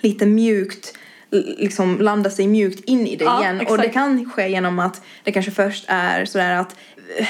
lite 0.00 0.26
mjukt 0.26 0.92
liksom 1.30 2.00
landa 2.00 2.30
sig 2.30 2.46
mjukt 2.46 2.84
in 2.84 3.06
i 3.06 3.16
det 3.16 3.24
Ja, 3.24 3.42
igen. 3.42 3.56
Och 3.56 3.62
exakt. 3.62 3.82
det 3.82 3.88
kan 3.88 4.30
ske 4.30 4.48
genom 4.48 4.78
att 4.78 5.02
det 5.24 5.32
kanske 5.32 5.50
först 5.50 5.84
är 5.88 6.24
sådär 6.24 6.56
att 6.56 6.76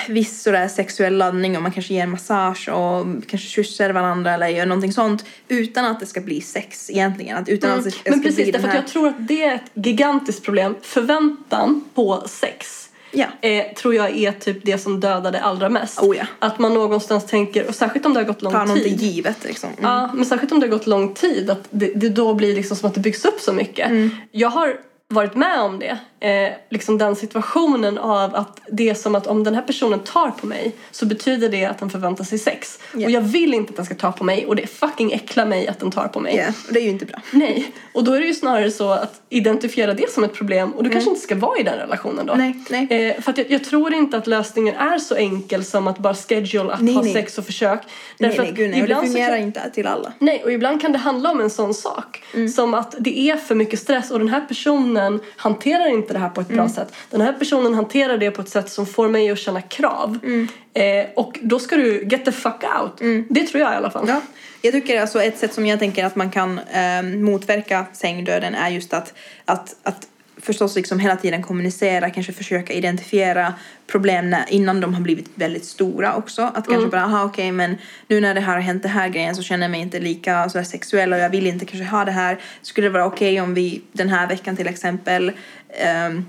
viss 0.08 0.42
sådär 0.42 0.68
sexuell 0.68 1.16
laddning 1.16 1.56
och 1.56 1.62
man 1.62 1.72
kanske 1.72 1.94
ger 1.94 2.02
en 2.02 2.10
massage 2.10 2.68
och 2.68 3.06
kanske 3.26 3.48
kysser 3.48 3.90
varandra 3.90 4.34
eller 4.34 4.48
gör 4.48 4.66
någonting 4.66 4.92
sånt 4.92 5.24
utan 5.48 5.84
att 5.84 6.00
det 6.00 6.06
ska 6.06 6.20
bli 6.20 6.40
sex 6.40 6.90
egentligen. 6.90 7.36
Att, 7.36 7.48
utan 7.48 7.70
att 7.78 7.84
det 7.84 7.90
ska 7.90 8.10
Men 8.10 8.22
precis, 8.22 8.52
därför 8.52 8.68
att 8.68 8.74
här... 8.74 8.80
jag 8.80 8.88
tror 8.88 9.08
att 9.08 9.28
det 9.28 9.44
är 9.44 9.54
ett 9.54 9.70
gigantiskt 9.74 10.44
problem. 10.44 10.74
Förväntan 10.82 11.84
på 11.94 12.22
sex 12.26 12.82
Ja. 13.10 13.26
eh, 13.48 13.74
tror 13.74 13.94
jag 13.94 14.18
är 14.18 14.32
typ 14.32 14.64
det 14.64 14.78
som 14.78 15.00
dödar 15.00 15.32
det 15.32 15.40
allra 15.40 15.68
mest. 15.68 16.02
Oh 16.02 16.16
ja. 16.16 16.26
Att 16.38 16.58
man 16.58 16.74
någonstans 16.74 17.26
tänker, 17.26 17.68
och 17.68 17.74
särskilt 17.74 18.06
om 18.06 18.14
det 18.14 18.20
har 18.20 18.24
gått 18.24 18.42
lång 18.42 18.52
Ta 18.52 18.74
tid. 18.74 19.02
givet 19.02 19.44
liksom. 19.44 19.70
Mm. 19.78 19.90
Ja, 19.90 20.10
men 20.14 20.24
särskilt 20.26 20.52
om 20.52 20.60
det 20.60 20.66
har 20.66 20.72
gått 20.72 20.86
lång 20.86 21.14
tid, 21.14 21.50
att 21.50 21.68
det, 21.70 21.92
det 21.94 22.08
då 22.08 22.34
blir 22.34 22.54
liksom 22.54 22.76
som 22.76 22.88
att 22.88 22.94
det 22.94 23.00
byggs 23.00 23.24
upp 23.24 23.40
så 23.40 23.52
mycket. 23.52 23.88
Mm. 23.88 24.10
Jag 24.30 24.48
har 24.48 24.76
varit 25.08 25.34
med 25.34 25.60
om 25.60 25.78
det, 25.78 25.98
eh, 26.20 26.48
liksom 26.70 26.98
den 26.98 27.16
situationen 27.16 27.98
av 27.98 28.34
att 28.34 28.60
det 28.72 28.88
är 28.90 28.94
som 28.94 29.14
att 29.14 29.26
om 29.26 29.44
den 29.44 29.54
här 29.54 29.62
personen 29.62 29.98
tar 29.98 30.30
på 30.30 30.46
mig 30.46 30.72
så 30.90 31.06
betyder 31.06 31.48
det 31.48 31.64
att 31.64 31.78
den 31.78 31.90
förväntar 31.90 32.24
sig 32.24 32.38
sex. 32.38 32.78
Ja. 32.94 33.04
Och 33.06 33.10
jag 33.10 33.20
vill 33.20 33.54
inte 33.54 33.70
att 33.70 33.76
den 33.76 33.84
ska 33.86 33.94
ta 33.94 34.12
på 34.12 34.24
mig 34.24 34.46
och 34.46 34.56
det 34.56 34.66
fucking 34.66 35.12
äcklar 35.12 35.46
mig 35.46 35.68
att 35.68 35.78
den 35.80 35.90
tar 35.90 36.08
på 36.08 36.20
mig. 36.20 36.36
Ja, 36.36 36.48
och 36.68 36.72
det 36.72 36.80
är 36.80 36.84
ju 36.84 36.90
inte 36.90 37.04
bra. 37.04 37.20
Nej, 37.30 37.72
och 37.94 38.04
då 38.04 38.12
är 38.12 38.20
det 38.20 38.26
ju 38.26 38.34
snarare 38.34 38.70
så 38.70 38.90
att 38.90 39.20
identifiera 39.28 39.94
det 39.94 40.10
som 40.10 40.24
ett 40.24 40.34
problem 40.34 40.72
och 40.72 40.84
du 40.84 40.90
kanske 40.90 41.10
inte 41.10 41.22
ska 41.22 41.34
vara 41.34 41.58
i 41.58 41.62
den 41.62 41.78
relationen 41.78 42.26
då. 42.26 42.32
Mm. 42.32 42.64
Nej, 42.68 42.86
nej. 42.88 43.08
Eh, 43.08 43.20
för 43.22 43.30
att 43.30 43.38
jag, 43.38 43.50
jag 43.50 43.64
tror 43.64 43.94
inte 43.94 44.16
att 44.16 44.26
lösningen 44.26 44.74
är 44.74 44.98
så 44.98 45.14
enkel 45.14 45.64
som 45.64 45.86
att 45.88 45.98
bara 45.98 46.14
schedule 46.14 46.72
att 46.72 46.80
Nej, 46.80 46.94
ha 46.94 47.02
nej. 47.02 47.12
sex 47.12 47.38
och 47.38 47.44
försök. 47.46 47.80
Nej, 48.18 48.28
Därför 48.30 48.42
nej, 48.42 48.50
att 48.50 48.56
gud 48.56 48.70
nej. 48.70 48.82
Och 48.82 48.88
det 48.88 48.94
fungerar 48.94 49.36
kan- 49.36 49.38
inte 49.46 49.70
till 49.74 49.86
alla. 49.86 50.12
Nej, 50.18 50.42
och 50.44 50.52
ibland 50.52 50.80
kan 50.80 50.92
det 50.92 50.98
handla 50.98 51.30
om 51.30 51.40
en 51.40 51.50
sån 51.50 51.74
sak. 51.74 52.22
Mm. 52.34 52.48
Som 52.48 52.74
att 52.74 52.94
det 52.98 53.18
är 53.18 53.36
för 53.36 53.54
mycket 53.54 53.78
stress 53.80 54.10
och 54.10 54.18
den 54.18 54.28
här 54.28 54.40
personen 54.40 55.20
hanterar 55.36 55.86
inte 55.88 56.05
det 56.12 56.18
här 56.18 56.28
på 56.28 56.40
ett 56.40 56.50
Mm. 56.50 56.56
bra 56.56 56.74
sätt. 56.74 56.94
Den 57.10 57.20
här 57.20 57.32
personen 57.32 57.74
hanterar 57.74 58.18
det 58.18 58.30
på 58.30 58.42
ett 58.42 58.48
sätt 58.48 58.70
som 58.70 58.86
får 58.86 59.08
mig 59.08 59.30
att 59.30 59.38
känna 59.38 59.60
krav. 59.62 60.18
Mm. 60.22 60.48
Eh, 60.74 61.06
och 61.16 61.38
då 61.42 61.58
ska 61.58 61.76
du 61.76 62.04
get 62.10 62.24
the 62.24 62.32
fuck 62.32 62.64
out. 62.80 62.98
Det 63.28 63.42
tror 63.46 63.60
jag 63.62 63.72
i 63.72 63.76
alla 63.76 63.90
fall. 63.90 64.04
Ja. 64.08 64.20
Jag 64.62 64.72
tycker 64.72 65.00
alltså 65.00 65.22
ett 65.22 65.38
sätt 65.38 65.54
som 65.54 65.66
jag 65.66 65.78
tänker 65.78 66.04
att 66.04 66.16
man 66.16 66.30
kan 66.30 66.58
eh, 66.58 67.02
motverka 67.02 67.86
sängdöden 67.92 68.54
är 68.54 68.68
just 68.68 68.92
att, 68.94 69.14
att, 69.44 69.76
att 69.82 70.06
förstås 70.46 70.76
liksom 70.76 70.98
hela 70.98 71.16
tiden 71.16 71.42
kommunicera, 71.42 72.10
kanske 72.10 72.32
försöka 72.32 72.72
identifiera 72.72 73.54
problem 73.86 74.30
när, 74.30 74.44
innan 74.48 74.80
de 74.80 74.94
har 74.94 75.00
blivit 75.00 75.30
väldigt 75.34 75.64
stora 75.64 76.16
också. 76.16 76.42
Att 76.54 76.68
kanske 76.68 76.88
bara, 76.88 77.02
aha 77.04 77.24
okej 77.24 77.52
men 77.52 77.76
nu 78.08 78.20
när 78.20 78.34
det 78.34 78.40
här 78.40 78.54
har 78.54 78.60
hänt 78.60 78.82
det 78.82 78.88
här 78.88 79.08
grejen 79.08 79.36
så 79.36 79.42
känner 79.42 79.64
jag 79.64 79.70
mig 79.70 79.80
inte 79.80 80.00
lika 80.00 80.48
så 80.48 80.58
här, 80.58 80.64
sexuell 80.64 81.12
och 81.12 81.18
jag 81.18 81.30
vill 81.30 81.46
inte 81.46 81.64
kanske 81.64 81.84
ha 81.96 82.04
det 82.04 82.12
här. 82.12 82.38
Skulle 82.62 82.86
det 82.86 82.92
vara 82.92 83.06
okej 83.06 83.40
om 83.40 83.54
vi 83.54 83.82
den 83.92 84.08
här 84.08 84.28
veckan 84.28 84.56
till 84.56 84.66
exempel 84.66 85.32
ehm, 85.68 86.24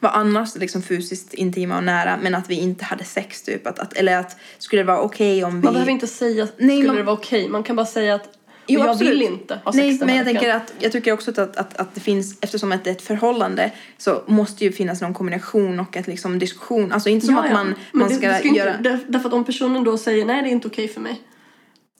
var 0.00 0.10
annars 0.10 0.56
liksom 0.56 0.82
fysiskt 0.82 1.34
intima 1.34 1.76
och 1.76 1.84
nära 1.84 2.18
men 2.22 2.34
att 2.34 2.50
vi 2.50 2.54
inte 2.54 2.84
hade 2.84 3.04
sex 3.04 3.42
typ. 3.42 3.66
Att, 3.66 3.78
att, 3.78 3.92
eller 3.92 4.16
att 4.16 4.36
skulle 4.58 4.82
det 4.82 4.86
vara 4.86 5.00
okej 5.00 5.44
om 5.44 5.60
vi... 5.60 5.64
Man 5.64 5.72
behöver 5.72 5.92
inte 5.92 6.06
säga 6.06 6.48
Nej, 6.56 6.76
skulle 6.76 6.86
man- 6.86 6.96
det 6.96 7.02
vara 7.02 7.16
okej. 7.16 7.48
Man 7.48 7.62
kan 7.62 7.76
bara 7.76 7.86
säga 7.86 8.14
att 8.14 8.37
Jo, 8.68 8.80
jag 8.80 8.88
absolut. 8.88 9.12
vill 9.12 9.22
inte 9.22 9.54
ha 9.64 9.72
sex 9.72 9.84
Nej, 9.84 9.98
men 10.06 10.16
jag 10.16 10.26
tänker 10.26 10.54
att 10.54 10.72
jag 10.78 10.92
tycker 10.92 11.12
också 11.12 11.30
att, 11.30 11.38
att, 11.56 11.76
att 11.76 11.94
det 11.94 12.00
finns, 12.00 12.38
eftersom 12.40 12.72
att 12.72 12.84
det 12.84 12.90
är 12.90 12.94
ett 12.94 13.02
förhållande 13.02 13.72
så 13.98 14.22
måste 14.26 14.64
ju 14.64 14.72
finnas 14.72 15.00
någon 15.00 15.14
kommunikation 15.14 15.80
och 15.80 15.96
ett 15.96 16.06
liksom 16.06 16.38
diskussion. 16.38 16.92
Alltså 16.92 17.08
inte 17.08 17.26
som 17.26 17.34
Ja, 17.34 17.40
att 17.42 17.48
ja. 17.50 17.54
man, 17.54 17.66
Men 17.66 17.76
man 17.92 18.08
det- 18.08 18.14
ska 18.14 18.28
det 18.28 18.38
ska 18.38 18.48
inte- 18.48 18.58
göra... 18.60 18.76
där- 18.78 18.98
Därför 19.08 19.28
att 19.28 19.34
om 19.34 19.44
personen 19.44 19.84
då 19.84 19.98
säger 19.98 20.24
nej 20.24 20.42
det 20.42 20.48
är 20.48 20.52
inte 20.52 20.68
okej 20.68 20.88
för 20.88 21.00
mig. 21.00 21.20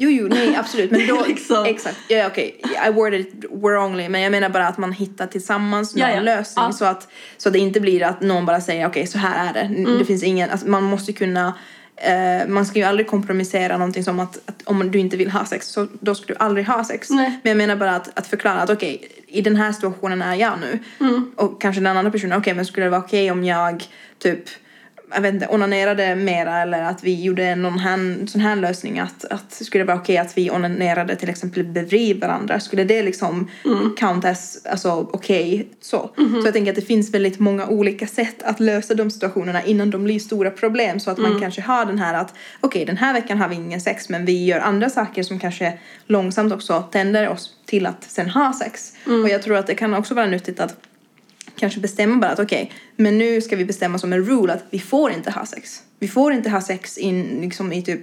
Jo, 0.01 0.11
jo, 0.11 0.29
nej 0.29 0.57
absolut. 0.57 0.91
Men 0.91 1.07
då, 1.07 1.25
Liksom. 1.29 1.65
exakt. 1.65 1.97
Ja, 2.09 2.27
okej. 2.27 2.61
I 2.89 2.91
worded 2.93 3.21
it 3.21 3.45
wrongly. 3.51 4.09
Men 4.09 4.21
jag 4.21 4.31
menar 4.31 4.49
bara 4.49 4.69
att 4.69 4.79
man 4.79 4.93
hittar 4.93 5.27
tillsammans 5.27 5.95
någon 5.95 6.09
Ja, 6.09 6.15
ja. 6.15 6.21
lösning 6.21 6.65
Ja. 6.65 6.73
så 6.73 6.85
att 6.85 7.09
så 7.37 7.49
att 7.49 7.53
det 7.53 7.59
inte 7.59 7.81
blir 7.81 8.03
att 8.03 8.21
någon 8.21 8.47
bara 8.47 8.61
säger 8.61 8.87
okej 8.89 9.07
så 9.07 9.19
här 9.19 9.49
är 9.49 9.53
det. 9.53 9.61
Mm. 9.61 9.99
Det 9.99 10.05
finns 10.05 10.23
ingen, 10.23 10.51
alltså, 10.51 10.69
man 10.69 10.83
måste 10.83 11.13
kunna 11.13 11.55
eh, 12.01 12.49
man 12.49 12.67
ska 12.67 12.79
ju 12.79 12.85
aldrig 12.85 13.07
kompromissera 13.07 13.77
någonting 13.79 14.05
som 14.05 14.21
att, 14.21 14.39
att 14.47 14.63
om 14.65 14.91
du 14.91 14.99
inte 14.99 15.17
vill 15.17 15.31
ha 15.31 15.45
sex 15.45 15.67
så 15.67 15.87
då 16.01 16.15
ska 16.15 16.27
du 16.27 16.35
aldrig 16.39 16.67
ha 16.67 16.85
sex. 16.85 17.11
Nej. 17.11 17.41
Men 17.43 17.51
jag 17.51 17.57
menar 17.57 17.77
bara 17.77 17.97
att, 17.97 18.19
att 18.19 18.27
förklara 18.27 18.61
att 18.61 18.71
okej, 18.71 19.09
i 19.27 19.41
den 19.41 19.57
här 19.57 19.73
situationen 19.73 20.23
är 20.23 20.35
jag 20.35 20.53
nu. 20.61 20.79
Mm. 21.01 21.33
Och 21.37 21.61
kanske 21.61 21.81
den 21.81 21.97
andra 21.97 22.11
personen, 22.11 22.39
okej 22.39 22.55
men 22.55 22.67
skulle 22.67 22.87
det 22.87 22.91
vara 22.91 23.01
okej 23.01 23.31
om 23.31 23.45
jag 23.45 23.89
typ 24.19 24.45
jag 25.15 25.21
vet 25.21 25.35
inte, 25.35 25.47
onanerade 25.49 26.17
mera 26.17 26.63
eller 26.63 26.83
att 26.83 27.05
vi 27.05 27.23
gjorde 27.23 27.55
någon 27.55 27.79
här, 27.79 28.27
sån 28.27 28.41
här 28.41 28.57
lösning 28.57 28.99
att, 28.99 29.25
att 29.25 29.53
skulle 29.53 29.85
det 29.85 29.89
vara 29.89 29.99
okej 29.99 30.19
att 30.19 30.39
vi 30.39 30.51
onanerade 30.51 31.17
till 31.17 31.29
exempel 31.29 31.65
bredvid 31.65 32.21
varandra 32.21 32.61
skulle 32.61 32.85
det 32.85 33.03
liksom 33.03 33.51
Mm. 33.65 33.95
count 33.97 34.25
as 34.25 34.67
alltså 34.71 34.91
okej 35.13 35.69
så. 35.81 36.11
Mm-hmm. 36.17 36.41
Så 36.41 36.47
jag 36.47 36.55
tänker 36.55 36.73
att 36.73 36.77
det 36.77 36.83
finns 36.83 37.15
väldigt 37.15 37.39
många 37.39 37.67
olika 37.67 38.07
sätt 38.07 38.43
att 38.43 38.61
lösa 38.61 38.95
de 38.95 39.11
situationerna 39.11 39.63
innan 39.65 39.91
de 39.91 40.05
blir 40.05 40.19
stora 40.19 40.51
problem 40.51 41.01
så 41.01 41.11
att 41.11 41.19
Mm. 41.19 41.31
man 41.33 41.41
kanske 41.41 41.61
har 41.61 41.85
den 41.87 41.99
här 41.99 42.15
att 42.15 42.35
okej 42.61 42.85
den 42.85 42.97
här 42.97 43.13
veckan 43.13 43.39
har 43.39 43.49
vi 43.49 43.55
ingen 43.55 43.81
sex 43.81 44.09
men 44.09 44.25
vi 44.25 44.45
gör 44.45 44.61
andra 44.61 44.91
saker 44.91 45.23
som 45.23 45.39
kanske 45.39 45.79
långsamt 46.07 46.53
också 46.53 46.83
tänder 46.91 47.29
oss 47.29 47.55
till 47.67 47.87
att 47.87 48.05
sen 48.05 48.31
ha 48.31 48.53
sex. 48.53 48.93
Mm. 49.07 49.23
Och 49.23 49.29
jag 49.29 49.43
tror 49.43 49.57
att 49.57 49.67
det 49.67 49.75
kan 49.75 49.95
också 49.95 50.15
vara 50.15 50.27
nyttigt 50.27 50.61
att 50.61 50.75
kanske 51.59 51.81
bestämma 51.81 52.17
bara 52.17 52.31
att 52.31 52.39
okej, 52.39 52.73
men 52.97 53.19
nu 53.19 53.41
ska 53.41 53.57
vi 53.57 53.65
bestämma 53.65 53.99
som 53.99 54.13
en 54.13 54.25
rule 54.25 54.53
att 54.53 54.65
vi 54.71 54.79
får 54.79 55.13
inte 55.13 55.31
ha 55.31 55.47
sex. 55.47 55.83
Vi 55.99 56.09
får 56.09 56.33
inte 56.33 56.51
ha 56.51 56.61
sex 56.61 56.99
in, 56.99 57.39
liksom, 57.41 57.73
i 57.73 57.83
typ 57.83 58.01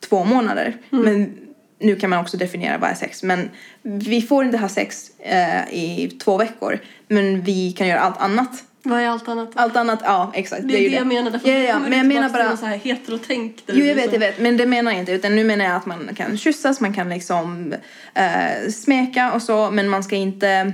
två 0.00 0.24
månader. 0.24 0.76
Men 0.90 1.34
nu 1.80 1.96
kan 1.96 2.10
man 2.10 2.18
också 2.18 2.36
definiera 2.36 2.78
vad 2.78 2.90
är 2.90 2.94
sex. 2.94 3.22
Men 3.22 3.50
vi 3.82 4.22
får 4.22 4.44
inte 4.44 4.58
ha 4.58 4.68
sex 4.68 5.10
eh, 5.18 5.74
i 5.74 6.18
två 6.24 6.36
veckor. 6.36 6.78
Men 7.08 7.40
vi 7.42 7.72
kan 7.72 7.86
göra 7.88 8.00
allt 8.00 8.20
annat. 8.20 8.64
Vad 8.82 9.00
är 9.00 9.06
allt 9.08 9.28
annat? 9.28 9.50
Allt 9.54 9.76
annat, 9.76 10.00
ja 10.04 10.32
exakt. 10.34 10.62
det 10.68 10.78
är 10.78 10.80
ju 10.82 10.88
det 10.88 10.96
jag 10.96 11.06
menar. 11.06 11.30
Därför 11.30 11.48
Ja, 11.48 11.54
ja, 11.58 11.64
ja. 11.68 11.78
Men 11.78 11.98
jag 11.98 12.06
menar 12.06 12.28
bara... 12.28 12.56
så 12.56 12.66
här 12.66 12.76
heterotänk. 12.76 13.62
Jo, 13.66 13.74
det 13.74 13.86
jag 13.86 13.94
vet, 13.94 14.04
så- 14.08 14.14
jag 14.14 14.20
vet. 14.20 14.38
Men 14.40 14.56
det 14.56 14.66
menar 14.66 14.90
jag 14.92 15.00
inte. 15.00 15.12
Utan 15.12 15.36
nu 15.36 15.44
menar 15.44 15.64
jag 15.64 15.74
att 15.76 15.86
man 15.86 16.10
kan 16.16 16.38
kyssas, 16.38 16.80
man 16.80 16.94
kan 16.94 17.08
liksom 17.08 17.74
eh, 18.14 18.70
smeka 18.72 19.32
och 19.32 19.42
så. 19.42 19.70
Men 19.70 19.88
man 19.88 20.04
ska 20.04 20.16
inte... 20.16 20.72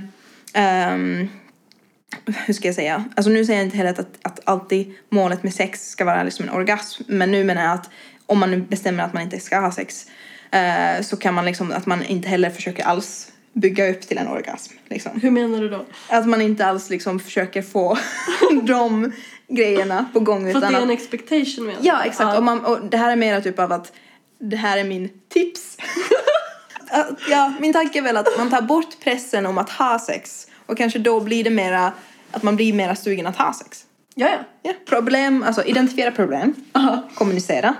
ehm, 0.53 1.29
hur 2.45 2.53
ska 2.53 2.67
jag 2.67 2.75
säga? 2.75 3.05
Alltså 3.15 3.31
nu 3.31 3.45
säger 3.45 3.59
jag 3.59 3.67
inte 3.67 3.77
heller 3.77 3.91
att, 3.91 4.07
att 4.21 4.39
alltid 4.43 4.93
målet 5.09 5.43
med 5.43 5.53
sex 5.53 5.89
ska 5.89 6.05
vara 6.05 6.23
liksom 6.23 6.45
en 6.45 6.55
orgasm. 6.55 7.03
Men 7.07 7.31
nu 7.31 7.43
menar 7.43 7.63
jag 7.63 7.73
att 7.73 7.89
om 8.25 8.39
man 8.39 8.51
nu 8.51 8.57
bestämmer 8.57 9.03
att 9.03 9.13
man 9.13 9.23
inte 9.23 9.39
ska 9.39 9.59
ha 9.59 9.71
sex 9.71 10.05
eh, 10.51 11.01
så 11.01 11.17
kan 11.17 11.33
man 11.33 11.45
liksom 11.45 11.71
att 11.71 11.85
man 11.85 12.03
inte 12.03 12.29
heller 12.29 12.49
försöker 12.49 12.83
alls 12.83 13.31
bygga 13.53 13.89
upp 13.89 14.01
till 14.01 14.17
en 14.17 14.27
orgasm. 14.27 14.73
Liksom. 14.87 15.21
Hur 15.21 15.31
menar 15.31 15.61
du 15.61 15.69
då? 15.69 15.85
Att 16.09 16.27
man 16.27 16.41
inte 16.41 16.65
alls 16.65 16.89
liksom 16.89 17.19
försöker 17.19 17.61
få 17.61 17.97
de 18.63 19.11
grejerna 19.47 20.05
på 20.13 20.19
gång. 20.19 20.51
För 20.51 20.63
att 20.63 20.71
det 20.71 20.77
är 20.77 20.81
en 20.81 20.89
expectation 20.89 21.65
menar? 21.65 21.79
Ja, 21.83 22.03
exakt. 22.03 22.37
Och, 22.37 22.43
man, 22.43 22.65
och 22.65 22.85
det 22.85 22.97
här 22.97 23.11
är 23.11 23.15
mera 23.15 23.41
typ 23.41 23.59
av 23.59 23.71
att 23.71 23.91
det 24.39 24.55
här 24.55 24.77
är 24.77 24.83
min 24.83 25.09
tips. 25.29 25.77
Ja, 27.29 27.53
min 27.59 27.73
tanke 27.73 27.99
är 27.99 28.03
väl 28.03 28.17
att 28.17 28.37
man 28.37 28.49
tar 28.49 28.61
bort 28.61 28.99
pressen 29.03 29.45
om 29.45 29.57
att 29.57 29.69
ha 29.69 29.99
sex 29.99 30.47
och 30.65 30.77
kanske 30.77 30.99
då 30.99 31.19
blir 31.19 31.43
det 31.43 31.49
mera 31.49 31.93
att 32.31 32.43
man 32.43 32.55
blir 32.55 32.73
mera 32.73 32.95
sugen 32.95 33.27
att 33.27 33.37
ha 33.37 33.53
sex. 33.53 33.85
Ja, 34.15 34.27
ja. 34.29 34.37
Ja, 34.63 34.73
problem, 34.85 35.43
alltså 35.43 35.63
identifiera 35.63 36.11
problem, 36.11 36.53
kommunicera 37.15 37.75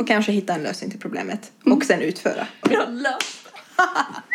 och 0.00 0.08
kanske 0.08 0.32
hitta 0.32 0.54
en 0.54 0.62
lösning 0.62 0.90
till 0.90 1.00
problemet 1.00 1.52
och 1.64 1.84
sen 1.84 2.00
utföra. 2.02 2.46
Löst 2.88 3.48